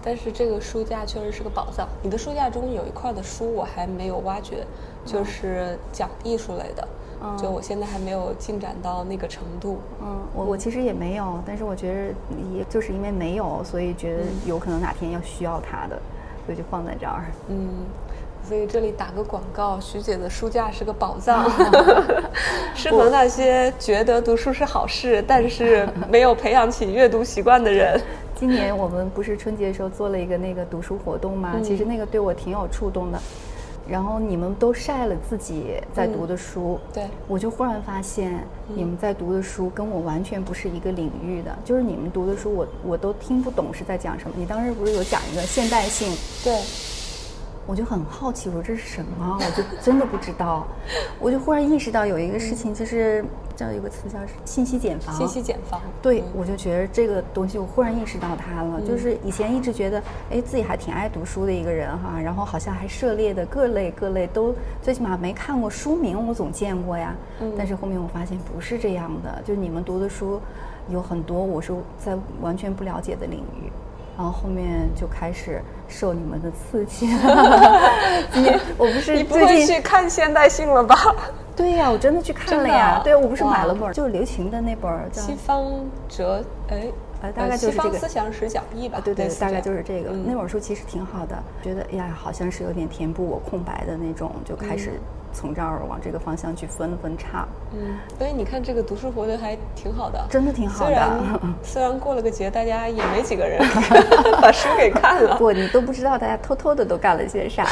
[0.05, 1.87] 但是这个书架确实是个宝藏。
[2.03, 4.67] 你的书架中有一块的书我还没有挖掘，
[5.07, 6.89] 就是讲艺术类的，嗯
[7.41, 9.79] 就我现在还没有进展到那个程度。
[10.01, 11.95] 嗯，我我其实也没有，但是我觉得
[12.57, 16.01] 也就是因为没有，所以觉得有可能哪天要需要它的，
[16.47, 17.25] 所以就放在这儿。
[17.49, 17.69] 嗯，
[18.47, 21.51] 所以这里打个广告，徐姐的书架是个宝藏，
[22.75, 28.01] 适合那些觉得读书是好事，但是没有培养起阅读习惯的人。
[28.35, 31.53] 今年我们不是春节的时候做了一个那个读书活动吗？
[31.55, 33.21] 嗯其实那个对我挺有触动的。
[33.89, 37.05] 然后你们都晒了自己在读的书，对。
[37.27, 44.35] 我就忽然发现你们在读的书跟我完全不是一个领域的，就是你们读的书我我都听不懂是在讲什么。
[44.39, 46.09] 你当时不是有讲一个现代性，
[46.45, 46.59] 对，
[47.67, 49.39] 我就很好奇，我说这是什么？
[49.39, 50.67] 我就真的不知道。
[51.21, 55.15] 我就忽然意识到有一个事情，就是叫有个词叫信息茧房。
[55.15, 55.81] 信息茧房。
[56.03, 58.81] 对，我就觉得这个东西，我忽然意识到它了。
[58.81, 64.53] 就是以前一直觉得，哎，自己还挺爱读书的一个人哈，然后好像还涉猎的各类各类都，
[64.83, 67.15] 最起码没看过书名，我总见过呀。
[67.41, 67.53] 嗯。
[67.57, 70.41] 但是后面我发现不是这样的，就是你们读的书
[70.89, 73.71] 有很多，我是在完全不了解的领域。
[74.23, 77.09] 然后后面就开始受你们的刺激，
[78.35, 80.95] 你我不是 你不会去看现代性了吧？
[81.57, 83.01] 对呀，我真的去看了呀。
[83.03, 85.65] 对，我不是买了本，就是刘擎的那本叫《西方
[86.09, 86.41] 哲》，
[86.73, 86.87] 哎，
[87.35, 89.01] 大概就是这个思想史讲义吧？
[89.05, 90.11] 对对，大概就是这个。
[90.13, 95.01] 那本书其实挺好的，觉得呀，好像是有点填补我空白的那种，就开始。
[95.33, 100.91] 从这儿往这个方向去分分叉，嗯，所以你看这个读书活动还挺好的，真的挺好的。
[100.91, 101.11] 虽然
[101.63, 103.61] 虽然过了个节，大家也没几个人
[104.41, 105.37] 把书给看了。
[105.37, 107.67] 不，你都不知道大家偷偷的都干了些啥。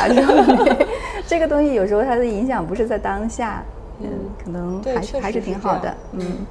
[1.27, 3.63] 这个东西有时候它的影响不是在当下，
[4.01, 4.09] 嗯，
[4.43, 5.95] 可能还是还是挺好的。
[6.13, 6.47] 嗯，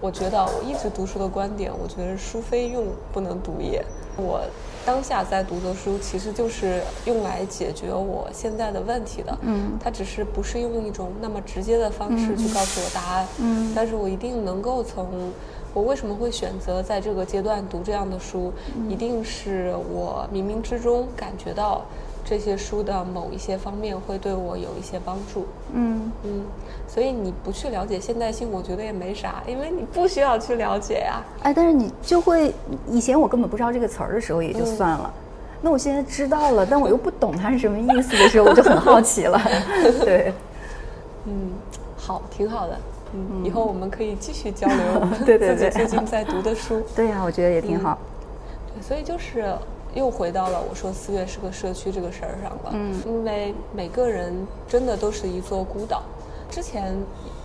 [0.00, 3.84] 我觉得我一直读书的观点，我觉得书非用不能读也。
[4.16, 4.40] 我。
[4.84, 9.38] 当下在读的书，其实就是用来解决我现在的问题的。
[9.42, 13.26] 嗯，它只是不是用一种那么直接的方式去告诉我答案。
[13.38, 15.32] 嗯，但是我一定能够从
[15.72, 18.52] 我为什么会选择在这个阶段读这样的书，
[18.88, 21.82] 一定是我冥冥之中感觉到。
[22.24, 25.44] 这些书的某一些方面会对我有一些帮助，
[25.74, 26.42] 嗯嗯，
[26.86, 31.20] 所以你不去了解现代性，我觉得也没啥，因为你不需要去了解呀。
[31.42, 32.54] 哎，但是你就会，
[32.88, 35.12] 以前我根本不知道这个词儿的时候也就算了，
[35.60, 39.40] 那我现在知道了，但我又不懂它是什么意思的时候，我就很好奇了。
[40.04, 40.32] 对，
[41.26, 41.50] 嗯，
[41.96, 42.78] 好，挺好的，
[43.14, 44.76] 嗯，以后我们可以继续交流，
[45.26, 47.98] 对 对 对，最近在读的书，对呀，我觉得也挺好。
[48.72, 49.44] 对，所以就是。
[49.94, 54.34] 又回到了我说四月是个社区这个事儿上了，嗯，因为每个人
[54.66, 56.02] 真的都是一座孤岛。
[56.50, 56.94] 之前，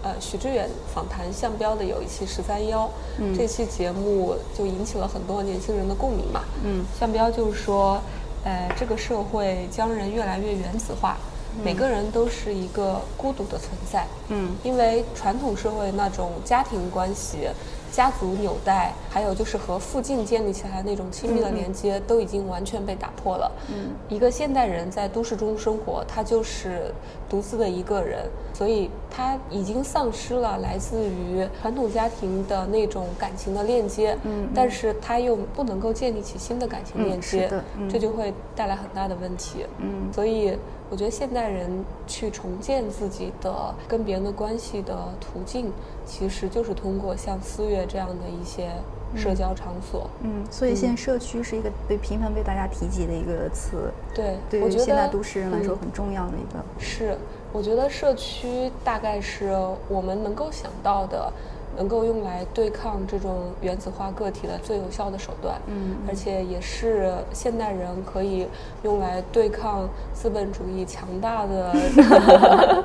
[0.03, 2.89] 呃，许知远访谈向标的有一期十三幺，
[3.35, 7.99] 这期节目就引起了很多年轻人的共鸣嘛，嗯，向标就是说，
[8.43, 11.17] 呃，这个社会将人越来越原子化，
[11.63, 17.49] 每个人都是一个孤独的存在，嗯，因为传统社会那种家庭关系。
[17.91, 23.51] 家族纽带，还有就是和附近建立起来那种亲密的连接，都已经完全被打破了。
[23.69, 26.93] 嗯，一个现代人在都市中生活，他就是
[27.29, 34.17] 独自的一个人，所以他已经丧失了来自于传统家庭的那种感情的链接。
[34.23, 37.49] 嗯，但是他又不能够建立起新的感情链接，
[37.89, 39.65] 这就会带来很大的问题。
[39.79, 40.57] 嗯，所以。
[40.89, 41.69] 我觉得现代人
[42.07, 45.69] 去重建自己的跟别人的关系的途径，
[46.07, 48.71] 其实就是通过像思悦这样的一些
[49.15, 50.09] 社交场所。
[50.23, 53.91] 嗯，所以现在社区是一个被频繁被大家提及的一个词。
[54.15, 56.59] 对，对于现在都市人来说很重要的一个。
[56.79, 57.17] 是，
[57.51, 59.55] 我觉得社区大概是
[59.89, 61.31] 我们能够想到的。
[61.75, 68.47] 能够用来对抗这种原子化个体的最有效的手段，嗯，而且也是现代人可以
[68.81, 71.75] 用来对抗资本主义强大的、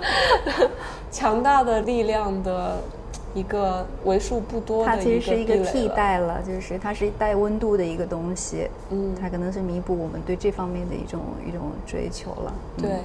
[1.11, 2.83] 强大的力量的
[3.35, 12.55] 一个为数不多它其实是一个替代了，就是它是带温度的一个东西，嗯，它可能是弥补我们对这方面的一种一种追求了。
[12.77, 13.01] 对，嗯，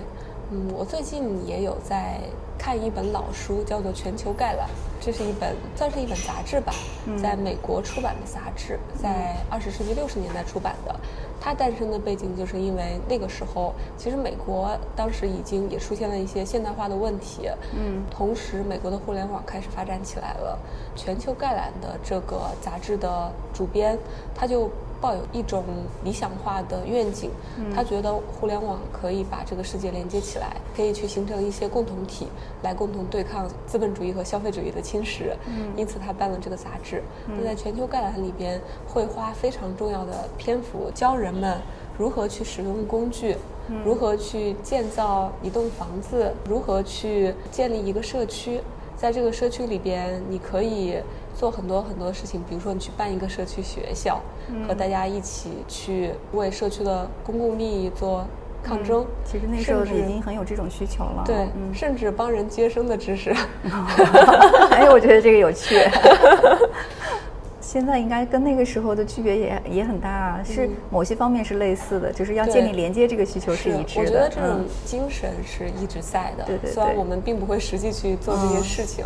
[0.75, 2.19] 我最近也有在。
[2.59, 4.67] 看一本老书，叫做《全球概览》，
[4.99, 6.73] 这是一本算是一本杂志吧，
[7.21, 10.93] 在美国出版的杂志，在二十世纪六十年代出版的。
[11.39, 20.57] 它诞生的背景就是因为那个时候，其实美国当时已经也出现了一些现代化的问题，嗯，同时美国的互联网开始发展起来了。
[20.99, 23.95] 《全球概览》的这个杂志的主编，
[24.33, 24.69] 他就。
[24.99, 25.63] 抱有一种
[26.03, 27.29] 理想化的愿景，
[27.73, 32.27] 他觉得互联网可以把这个世界连接起来，可以去形成一些共同体，
[32.63, 35.33] 来共同对抗资本主义和消费主义的侵蚀。
[35.75, 37.03] 因此，他办了这个杂志。
[37.27, 41.57] 那在全球概览里边，会花非常重要的篇幅教人们
[41.97, 43.37] 如何去使用工具，
[43.85, 48.61] 如何去建造一栋房子，如何去建立一个社区。
[48.97, 50.97] 在这个社区里边，你可以。
[51.39, 54.19] 做很多很多事情，比如说你去办一个社区学校，
[54.67, 58.25] 和大家一起去为社区的公共利益做
[58.63, 59.05] 抗争。
[59.23, 61.21] 其实那时候已经很有这种需求了。
[61.27, 63.29] 对，甚至帮人接生的知识。
[64.71, 65.75] 哎，我觉得这个有趣。
[67.67, 74.01] 现在应该跟那个时候的区别也也很大，啊是某些方面是类似的，就是要建立连接这个需求是一致的。
[74.01, 76.71] 我觉得这种精神是一直在的，对对。
[76.71, 79.03] 虽然我们并不会实际去做这些事情。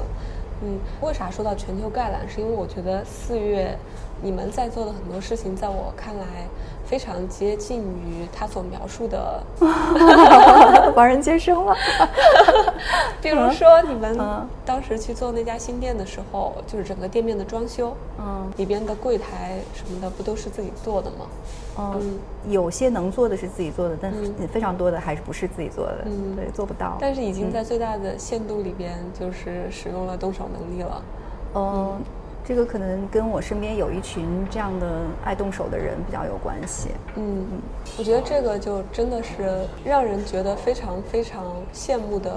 [0.64, 2.22] 嗯，为啥说到全球概览？
[2.30, 3.76] 是因为我觉得四月
[4.22, 6.24] 你们在做的很多事情，在我看来
[6.86, 9.44] 非常接近于他所描述的。
[10.96, 11.76] 华人接生了。
[13.22, 21.26] 比如说，你们嗯当时去做那家新店的时候，就是整个店面的装修，嗯里边的柜台什么的，不都是自己做的吗？
[21.78, 22.20] 嗯，
[22.50, 26.98] 有些能做的是自己做的，但嗯非常多的还是不是自己做的，嗯对，做不到。
[27.00, 31.02] 但是已经在最大的限度里边，就是使用了动手能力了。
[31.54, 31.94] 嗯，
[32.44, 36.90] 这个可能跟我身边有一群这样的爱动手的人比较有关系。
[37.16, 37.46] 嗯，
[37.98, 42.32] 我觉得这个就真的是让人觉得非常非常羡慕的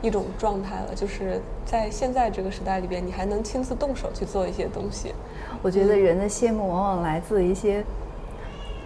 [0.00, 5.14] 一种状态了，就是在现在这个时代里边，你还能亲自动手去做一些东西。
[5.62, 7.84] 我觉得人的羡慕往往来自一些，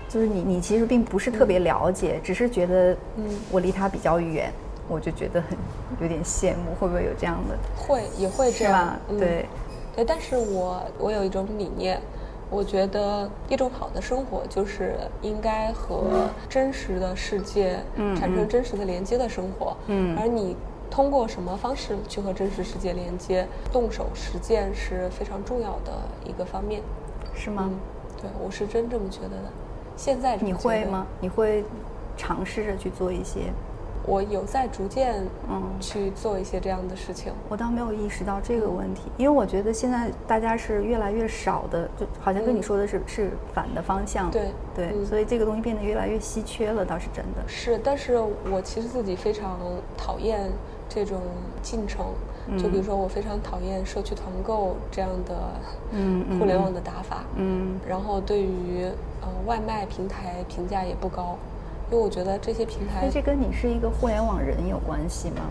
[0.08, 4.52] 就是你你其实并不是特别了解，只是觉得嗯我离他比较远，
[4.88, 5.56] 我就觉得很
[6.00, 7.56] 有点羡慕，会不会有这样的？
[7.76, 9.00] 会也会这样是吧，？
[9.10, 9.46] 嗯对，
[9.94, 12.00] 对，但是我我有一种理念，
[12.50, 19.76] 我觉得一种好的生活就是应该和真实的世界嗯产生嗯真实的连接的生活。
[19.86, 20.56] 嗯而你
[20.90, 25.92] 通过什么方式去和真实世界连接，动手实践是非常重要的
[26.24, 26.82] 一个方面。
[27.34, 27.68] 是吗？
[27.68, 27.78] 嗯，
[28.22, 29.50] 对，我是真这么觉得的。
[29.96, 31.06] 现在你会吗？？
[31.20, 31.64] 你会
[32.16, 33.52] 尝试着去做一些？
[34.06, 37.32] 我有在逐渐嗯去做一些这样的事情。
[37.48, 44.30] 我倒没有意识到这个问题，因为我觉得现在大家是越来越少的，就好像跟你嗯说的是、是反的方向。
[44.30, 47.42] 对对、嗯所以这个东西变得越来越稀缺了，倒是真的。
[47.46, 48.18] 是，但是
[48.50, 49.58] 我其实自己非常
[49.96, 50.50] 讨厌
[50.88, 51.20] 这种
[51.62, 52.06] 进程。
[52.58, 55.34] 就比如说，我非常讨厌社区团购这样的
[56.38, 57.24] 互联网的打法。
[57.36, 58.84] 嗯然后对于
[59.22, 61.38] 呃外卖平台评价也不高，
[61.90, 65.42] 因为我觉得这些平台那这跟你是一个互联网人有关系吗？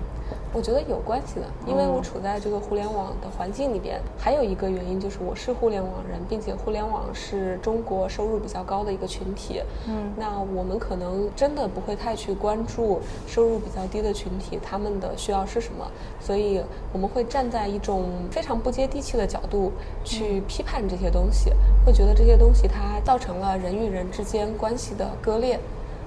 [0.51, 9.61] 我觉得有关系的，因为我嗯处在这个互联网的环境里边，还有一个原因就是我是互联网人，并且互联网是中国收入比较高的一个群体。
[9.87, 15.87] 嗯那我们可能真的不会太去关注收入比较低的群体他们的需要是什么，
[16.19, 16.61] 所以
[16.91, 19.71] 我们会站在一种非常不接地气的角度
[20.03, 21.51] 去批判这些东西，
[21.83, 25.59] 会觉得这些东西它造成了人与人之间关系的割裂。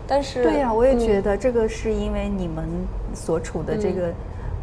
[0.07, 2.65] 但是，对呀、我也嗯觉得这个是因为你们
[3.15, 4.13] 所处的这嗯个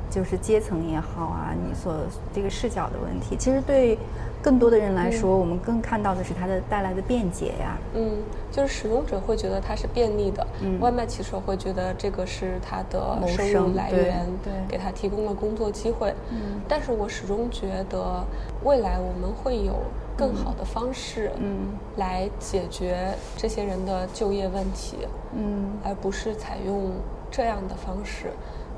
[0.10, 1.96] 就是阶层也好啊，你所
[2.34, 3.36] 这个视角的问题。
[3.36, 3.98] 其实对
[4.42, 7.78] 更多的人来说，我们更看到的是它的带来的便捷呀。
[7.96, 8.12] 嗯，
[8.52, 16.14] 就是使用者会觉得它是便利的，嗯外卖骑手会觉得这个是他的收入来源，对给他提供了工作机会。
[16.30, 18.24] 嗯但是我始终觉得
[18.64, 19.76] 未来我们会有
[20.18, 24.98] 更好的方式，嗯来解决这些人的就业问题，
[25.36, 26.92] 嗯而不是采用
[27.32, 28.32] 这样的方式。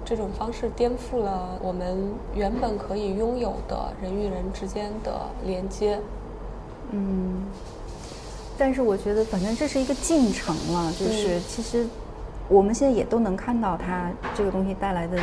[0.05, 5.99] 这种方式颠覆了我们原本可以拥有的人与人之间的连接。
[6.91, 7.43] 嗯。
[8.57, 11.87] 但是我觉得，反正这是一个进程了，就是嗯其实
[12.47, 15.17] 我们现在也都能看到它这个东西带来的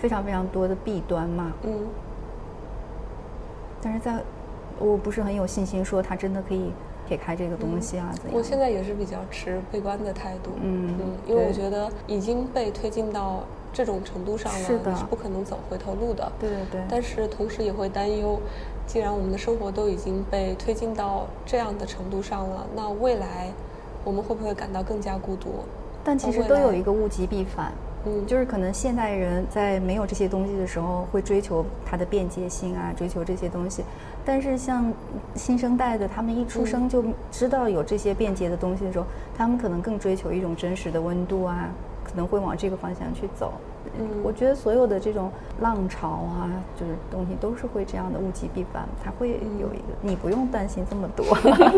[0.00, 1.52] 非常非常多的弊端嘛。
[1.64, 1.72] 嗯。
[3.82, 4.22] 但是在
[4.82, 6.72] 我不是很有信心说它真的可以
[7.06, 8.32] 撇开这个东西啊，怎样？
[8.34, 10.94] 我现在也是比较持悲观的态度，嗯
[11.26, 16.30] 因为我觉得已经被推进到这种程度上了，是的你是不可能走回头路的。
[16.40, 18.40] 对对对但是同时也会担忧，
[18.86, 23.50] 既然我们的生活都已经被推进到这样的程度上了，那未来
[24.04, 25.50] 我们会不会感到更加孤独？
[26.04, 27.72] 但其实都有一个物极必反，
[28.04, 33.84] 嗯就是可能现代人在没有这些东西的时候，会追求它的便捷性啊，追求这些东西。
[34.24, 34.92] 但是像
[35.34, 39.06] 新生代的，他们一出嗯生就知道有这些便捷的东西的时候，
[39.36, 41.68] 他们可能更追求一种真实的温度啊，
[42.04, 43.52] 可能会往这个方向去走。
[43.98, 46.48] 嗯我觉得所有的这种浪潮啊，
[46.78, 51.26] 就是东西都是会这样的物极必反，它会有一个，你不用担心这么多。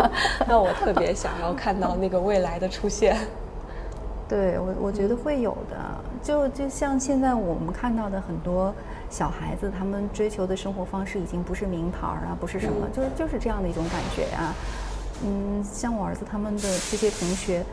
[0.47, 3.17] 那我特别想要看到那个未来的出现。
[4.29, 5.77] 对我，我觉得会有的。
[6.23, 8.73] 就就像现在我们看到的很多
[9.15, 14.53] 小孩子，他们追求的生活方式已经不是名牌儿啊，不是什么，嗯就是就是这样的一种感觉呀、
[15.25, 17.65] 嗯，像我儿子他们的这些同学，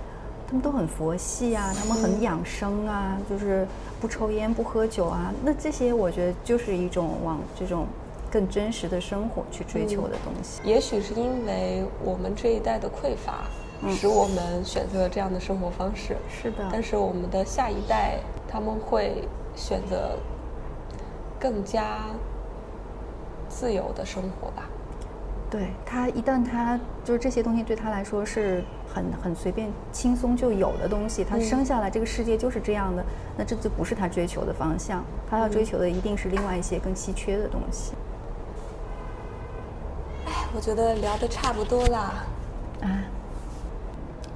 [0.47, 3.67] 他们都很佛系啊，他们很嗯养生啊，就是
[3.99, 5.33] 不抽烟不喝酒啊。
[5.43, 7.87] 那这些我觉得就是一种往这种
[8.29, 10.61] 更真实的生活去追求的东西。
[10.63, 13.45] 也许是因为我们这一代的匮乏，
[13.89, 16.15] 使我们选择了这样的生活方式。
[16.29, 20.15] 是的，但是我们的下一代他们会选择
[21.41, 22.05] 更加
[23.49, 24.69] 自由的生活吧。
[25.49, 33.03] 对他一旦他就是这些东西对他来说是很很随便轻松就有的东西，他嗯生下来这个世界就是这样的，
[33.35, 37.93] 那这就不是他追求的方向，他要追求的一定是另外一些更稀缺的东西。
[40.25, 42.23] 哎，我觉得聊的差不多啦。
[42.81, 43.03] 啊，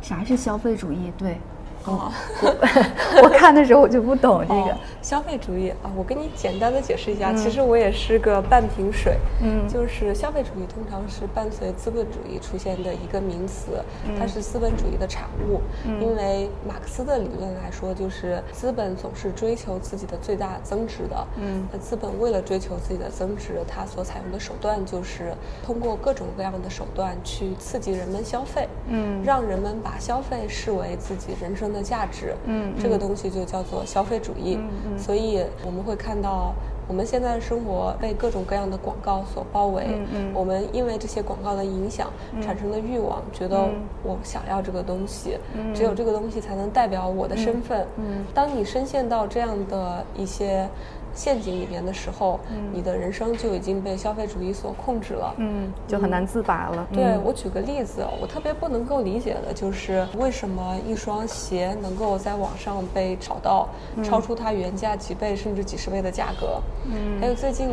[0.02, 1.14] 啥是消费主义？
[1.18, 1.38] 对，
[1.86, 2.12] 哦，
[3.24, 4.62] 我看的时候我就不懂这个。
[4.72, 9.16] 哦消费主义啊，我跟你简单的解释一下，嗯其实我也是个半瓶水。
[9.40, 15.62] 嗯就是消费主义通常是伴随资本主义出现的一个名词，嗯它是资本主义的产物。
[16.02, 21.28] 因为马克思的理论来说，就是资本总是追求自己的最大增值的。
[21.40, 28.68] 嗯那资本为了追求自己的增值，它所采用的手段就是通过各种各样的手段去刺激人们消费。
[28.88, 32.34] 嗯让人们把消费视为自己人生的价值。
[32.46, 34.58] 嗯这个嗯东西就叫做消费主义。
[34.98, 36.54] 所以我们会看到，
[36.88, 39.84] 我们现在的生活被各种各样的广告所包围。
[39.90, 42.10] 嗯嗯我们因为这些广告的影响，
[42.42, 47.86] 产生的欲望，觉得嗯我想要这个东西，嗯只有这个东西才能代表我的身份。
[47.98, 50.68] 嗯当你深陷到这样的一些
[51.16, 52.40] 陷阱里面的时候，
[52.72, 55.34] 你的人生就已经被消费主义所控制了。
[55.38, 56.88] 嗯，就很难自拔了。
[56.94, 63.68] 对嗯我举个例子，我特别不能够理解的就是为什么一双鞋能够在网上被炒到
[64.04, 66.62] 超出它原价几倍甚至几十倍的价格。
[66.86, 67.70] 嗯还有最近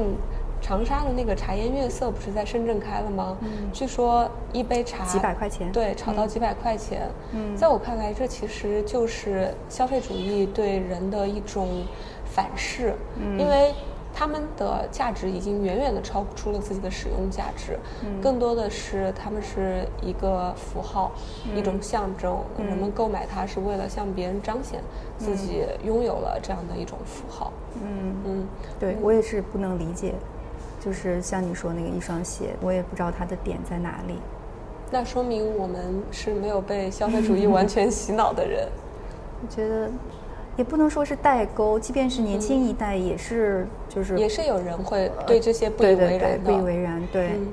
[0.61, 3.37] 长沙的那个茶颜悦色不是在深圳开了吗？
[3.73, 7.09] 据说一杯茶几百块钱对，炒到几百块钱。
[7.33, 11.83] 嗯在我看来，这其实就是消费主义对人的一种
[12.35, 13.75] 反噬，嗯因为。
[14.15, 21.13] 他们的价值已经远远的超出了自己的使用价值，嗯更多的是他们是一个符号，
[21.51, 22.37] 嗯一种象征。
[22.59, 24.81] 人们购买它是为了向别人彰显
[25.17, 27.51] 自己拥有了这样的一种符号。
[27.83, 28.47] 嗯嗯，
[28.79, 30.13] 对我也是不能理解，
[30.79, 34.19] 就是像你说那个一双鞋，我也不知道它的点在哪里。
[34.91, 38.69] 那说明我们是没有被消费主义完全洗脑的人。
[39.43, 39.91] 我觉得
[40.57, 46.39] 也不能说是代沟，即便是年轻一代，也是就是也是有人会对这些不以为然的。
[46.45, 47.03] 不以为然。
[47.13, 47.49] 对，嗯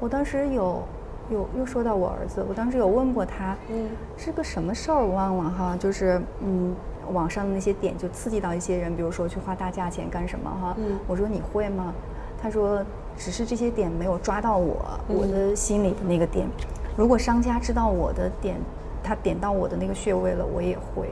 [0.00, 0.82] 我当时有
[1.30, 6.74] 有又说到我儿子，我当时有问过他，嗯是个什么事儿我忘了哈，就是嗯，
[7.12, 10.74] 网上的那些点就刺激到一些人，比如说去花大价钱干什么哈。
[10.78, 11.94] 嗯我说你会吗？
[12.42, 12.84] 他说
[13.16, 14.76] 只是这些点没有抓到我、
[15.08, 16.46] 嗯我的心里的那个点。
[16.94, 18.56] 如果商家知道我的点，
[19.02, 21.08] 他点到我的那个穴位了，我也会。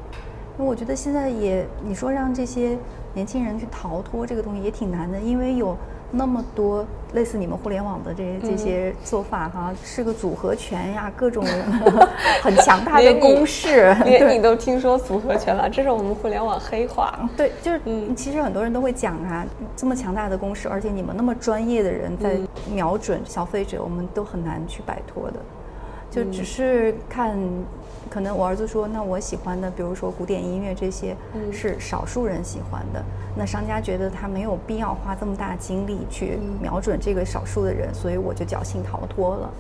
[0.65, 2.77] 我觉得现在也，你说让这些
[3.15, 5.77] 年轻人去逃脱这个东西也挺难的，因为有
[6.11, 6.85] 那么多
[7.15, 11.45] 类似你们互联网的这这些做法哈，是个组合拳呀，各种
[12.43, 17.29] 很强大的连你公式，连对你都听说组合拳了，这是我们互联网黑话。
[17.37, 25.41] 对，就是嗯其实很多人都会讲啊，这么强大的公式，而且你们那么专业的人在嗯瞄准消费者，我们都很难去摆脱的。
[26.11, 27.39] 就嗯只是看，
[28.11, 33.03] 可能我儿子说，那我喜欢的，比如说古典音乐这些，嗯是少数人喜欢的。
[33.37, 39.51] 那商家觉得他没有必要花这么大精力去嗯瞄准这个少数的人，所以我就侥幸逃脱了。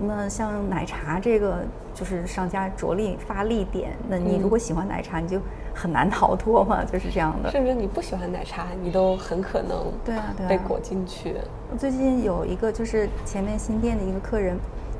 [0.00, 1.58] 那像奶茶这个，
[1.92, 3.96] 就是商家着力发力点。
[4.08, 5.40] 那你如嗯果喜欢奶茶，你就
[5.74, 7.50] 很难逃脱嘛， 就是这样的。
[7.50, 11.34] 甚至你不喜欢奶茶，你都很可能对啊对啊被裹进去。
[11.72, 14.56] 我最近有一个就是前面新店的一个客人，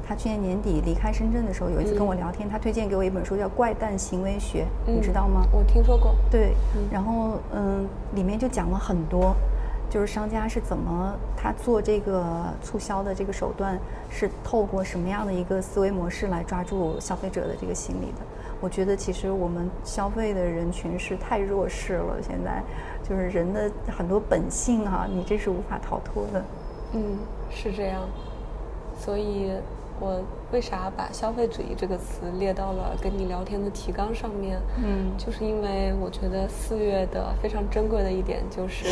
[0.09, 5.47] 他去年年底离开深圳的时候，有一次跟我聊天，他推荐给我一本书叫《怪诞行为学》，你知道吗？
[5.53, 6.15] 我听说过。
[6.31, 9.37] 对嗯，然后嗯，里面就讲了很多，
[9.91, 12.25] 就是商家是怎么他做这个
[12.63, 13.79] 促销的这个手段，
[14.09, 18.25] 是透过什么样的一个思维模式来抓住消费者的这个心理的。
[18.63, 22.63] 我觉得其实我们消费的人群是太弱势了，现在
[23.07, 26.43] 就是人的很多本性哈、你这是无法逃脱的。
[26.95, 27.19] 嗯，
[27.51, 28.01] 是这样。
[28.99, 29.53] 所以，
[30.01, 30.23] 我
[30.53, 34.61] 为啥把消费主义这个词列到了跟你聊天的提纲上面？
[34.83, 38.87] 嗯就是因为我觉得四月的非常珍贵的一点就是。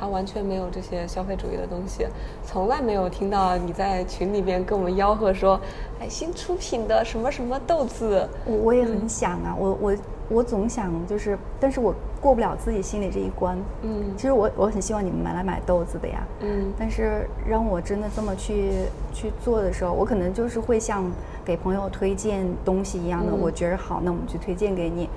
[0.00, 2.06] 它完全没有这些消费主义的东西，
[2.44, 5.60] 从来没有听到你在群里边跟我们吆喝说，
[5.98, 9.96] 哎，新出品的什么什么豆子，我我也很想啊，我我
[10.28, 13.56] 我总想就是，但是我过不了自己心里这一关。
[13.82, 18.72] 嗯其实我我很希望你们买来买豆子的呀，嗯但是让我真的这么去
[19.12, 21.04] 去做的时候，我可能就是会像
[21.44, 25.08] 给朋友推荐东西一样的，嗯我觉得好，那我们就推荐给你。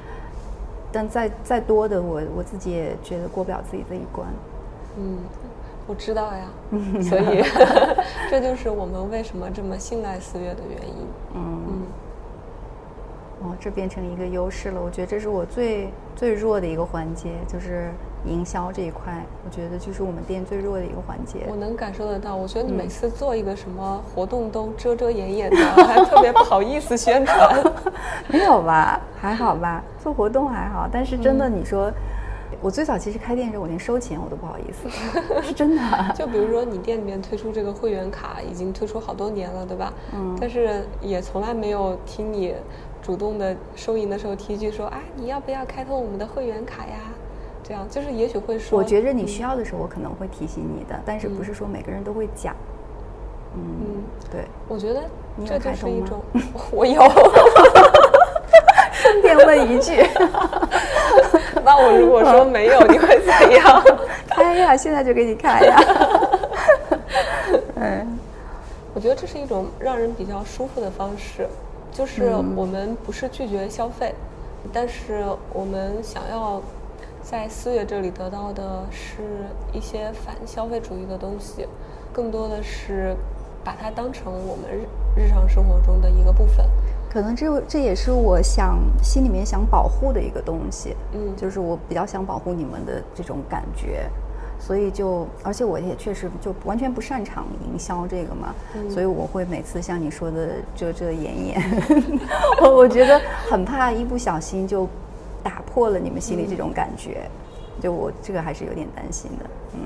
[0.94, 4.28] 但再再多的，我我自己也觉得过不了自己这一关。
[4.98, 5.20] 嗯，
[5.88, 6.48] 我知道呀，
[7.02, 7.42] 所以
[8.30, 11.08] 这就是我们为什么这么信赖四月的原因。
[11.34, 11.81] 嗯，嗯，
[13.44, 14.82] 哦，这变成一个优势了。
[14.82, 17.90] 我觉得这是我最最弱的一个环节，就是
[18.26, 19.26] 营销这一块。
[19.44, 21.48] 我觉得就是我们店最弱的一个环节。
[21.50, 27.64] 我能感受得到，我觉得你每次做一个什么活动都遮遮掩掩的， 还特别不好意思宣传。
[28.30, 29.02] 没有吧？
[29.20, 29.84] 还好吧？
[30.02, 31.92] 做活动还好，但是真的你说。
[32.62, 34.88] 我最早其实开店的时候，我连收钱我都不好意思，
[35.42, 35.82] 是真的。
[36.14, 39.92] 就比如说你店里面推出这个会员卡，已经推出好多年了，对吧？
[40.14, 40.38] 嗯。
[40.40, 42.54] 但是也从来没有听你
[43.02, 47.00] 主动的收银的时候提一句说，啊，你要不要开通我们的会员卡呀？
[47.64, 48.78] 这样就是也许会说。
[48.78, 52.56] 我觉着你需要的时候，我可能会提醒你的，但是不是说每个人都会讲。
[53.56, 54.42] 嗯，对。
[54.68, 55.02] 我觉得
[55.46, 56.22] 这就是一种，
[56.72, 57.02] 我有。
[58.94, 60.06] 顺便问一句，
[61.66, 63.84] 那我如果说没有，你会怎样？
[64.30, 65.82] 开呀，现在就给你开呀。
[67.76, 68.20] 嗯，
[68.94, 71.48] 我觉得这是一种让人比较舒服的方式，
[71.92, 74.14] 就是我们不是拒绝消费，
[74.72, 75.24] 但是
[75.54, 76.62] 我们想要
[77.22, 79.22] 在四月这里得到的是
[79.74, 81.68] 一些反消费主义的东西，
[82.14, 83.16] 更多的是
[83.64, 86.66] 把它当成我们日日常生活中的一个部分。
[87.10, 94.10] 可能这这也是我想心里面想保护的一个东西，嗯，就是我比较想保护你们的这种感觉，
[94.62, 98.56] 所以就而且我也确实就完全不擅长营销这个嘛，
[98.90, 101.62] 所以我会每次像你说的遮遮掩掩，
[102.62, 103.20] 我我觉得
[103.50, 104.88] 很怕一不小心就
[105.44, 107.28] 打破了你们心里这种感觉，
[107.82, 109.80] 就我这个还是有点担心的，嗯。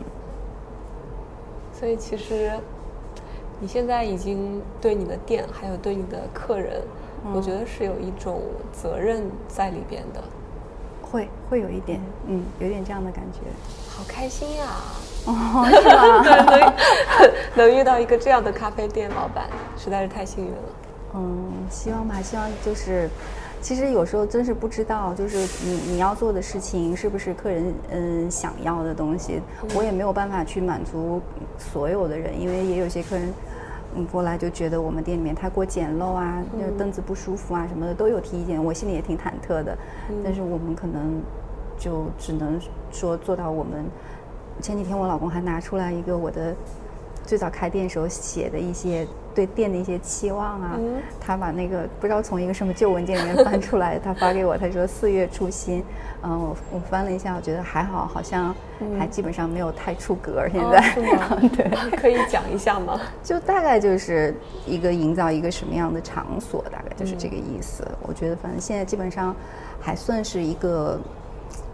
[1.74, 2.52] 所以其实
[3.60, 6.82] 你现在已经对你的店还有对你的客人。
[7.34, 8.40] 我觉得是有一种
[8.72, 10.24] 责任在里边的，
[11.02, 13.40] 会会有一点，嗯，有点这样的感觉。
[13.96, 14.68] 好开心呀！
[15.26, 16.74] 哦，是吧？
[17.56, 20.58] 能 能遇到一个这样的咖啡店老板，实在是太幸运了。
[21.16, 23.10] 嗯，希望吧，希望就是，
[23.62, 29.42] 其实有时候真是不知道，就是你你要做的事情是不是客人嗯想要的东西，
[29.76, 31.22] 我也没有办法去满足
[31.58, 33.34] 所有的人，因为也有些客人。
[33.98, 39.78] 嗯，过来就觉得我们店里面太过简陋啊，就凳子不舒服啊什么的都有提意见，我心里也挺忐忑的。
[40.22, 41.22] 但是我们可能
[41.78, 42.60] 就只能
[42.92, 43.86] 说做到我们。
[44.62, 46.56] 前几天我老公还拿出来一个我的
[47.26, 49.08] 最早开店时候写的一些。
[49.36, 50.80] 对店的一些期望啊，
[51.20, 55.84] 他把那个不知道从一个什么旧文件里面翻出来，他发给我，他说四月初心，
[56.24, 58.56] 嗯，我我翻了一下，我觉得还好，好像
[58.98, 60.48] 还基本上没有太出格。
[60.50, 60.96] 现在
[61.54, 61.70] 对，
[62.00, 62.98] 可以讲一下吗？
[63.22, 64.34] 就大概就是
[64.66, 67.86] 一个营造一个什么样的场所，大概就是这个意思。
[68.04, 69.36] 我觉得反正现在基本上
[69.82, 70.98] 还算是一个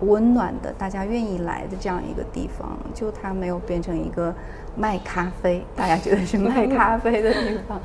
[0.02, 4.34] 温暖的，大家愿意来的这样一个地方，就它没有变成一个。
[4.74, 7.78] 卖咖啡，大家觉得是卖咖啡的地方，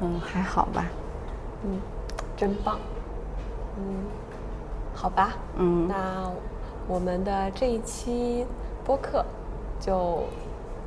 [0.00, 0.84] 嗯，还好吧，
[1.64, 1.76] 嗯，
[2.36, 2.78] 真棒，
[3.76, 4.04] 嗯，
[4.94, 6.30] 好吧，嗯，那
[6.86, 8.46] 我们的这一期
[8.84, 9.24] 播客
[9.80, 10.22] 就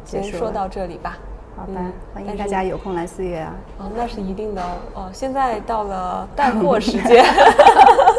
[0.06, 1.18] 先说到这里吧。
[1.56, 1.82] 好吧，
[2.14, 3.54] 欢迎大家有空来四月啊！
[3.78, 4.64] 哦，那是一定的
[4.94, 5.10] 哦。
[5.14, 7.24] 现在到了 带货时间，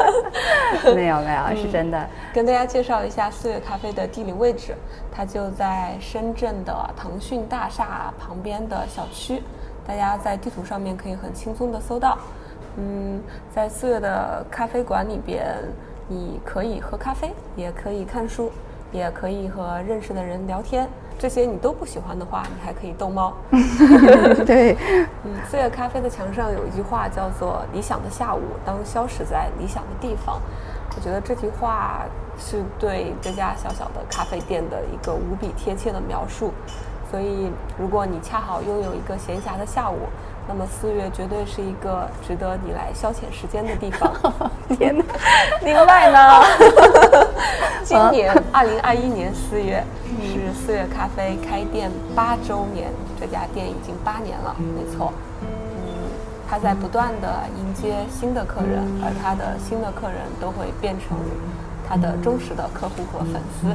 [0.95, 2.07] 没有没有，是真的。
[2.33, 4.73] 跟大家介绍一下四月咖啡的地理位置，
[5.11, 9.43] 它就在深圳的腾讯大厦旁边的小区，
[9.85, 12.17] 大家在地图上面可以很轻松的搜到。
[12.77, 13.21] 嗯，
[13.53, 15.45] 在四月的咖啡馆里边，
[16.07, 18.49] 你可以喝咖啡，也可以看书，
[18.93, 20.87] 也可以和认识的人聊天。
[21.17, 23.33] 这些你都不喜欢的话，你还可以逗猫。
[24.45, 24.75] 对，
[25.23, 30.39] 嗯，四月咖啡的墙上有一句话叫做“理想的下午当消失在理想的地方”，
[30.95, 32.01] 我觉得这句话
[32.37, 36.51] 是对这家小小的咖啡店的一个无比贴切的描述。
[37.09, 39.99] 所以，如果你恰好拥有一个闲暇的下午，
[40.47, 44.11] 那么四月绝对是一个值得你来消遣时间的地方。
[44.77, 45.03] 天哪！
[45.63, 46.43] 另外呢，
[47.83, 49.83] 今年二零二一年四月
[50.21, 52.89] 是四月咖啡开店八周年，
[53.19, 55.11] 这家店已经八年了，没错。
[55.41, 55.47] 嗯，
[56.47, 61.17] 他在不断的迎接新的客人，而他的新的客人都会变成
[61.89, 63.67] 他的忠实的客户和粉丝。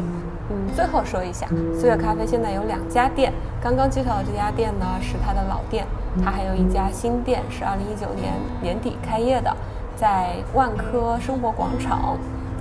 [0.50, 1.48] 嗯，最后说一下，
[1.78, 5.84] 四月咖啡现在有两家店，刚刚介绍的这家店呢是他的老店。
[6.24, 9.56] 它还有一家新店，是二零一九年年底开业的，
[9.96, 12.16] 在万科生活广场。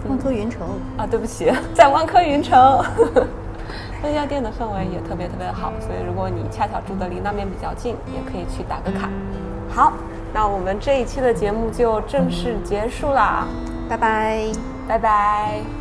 [0.07, 0.61] 万科云城
[0.97, 2.83] 啊，对不起，在万科云城。
[4.01, 9.09] 那家店的氛围也特别特别好，所以如果你恰巧住的离那边比较近，也可以去打个卡。
[9.69, 9.91] 好，
[10.33, 13.45] 那我们这一期的节目就正式结束啦，
[13.89, 14.45] 拜拜，
[14.87, 15.78] 拜拜。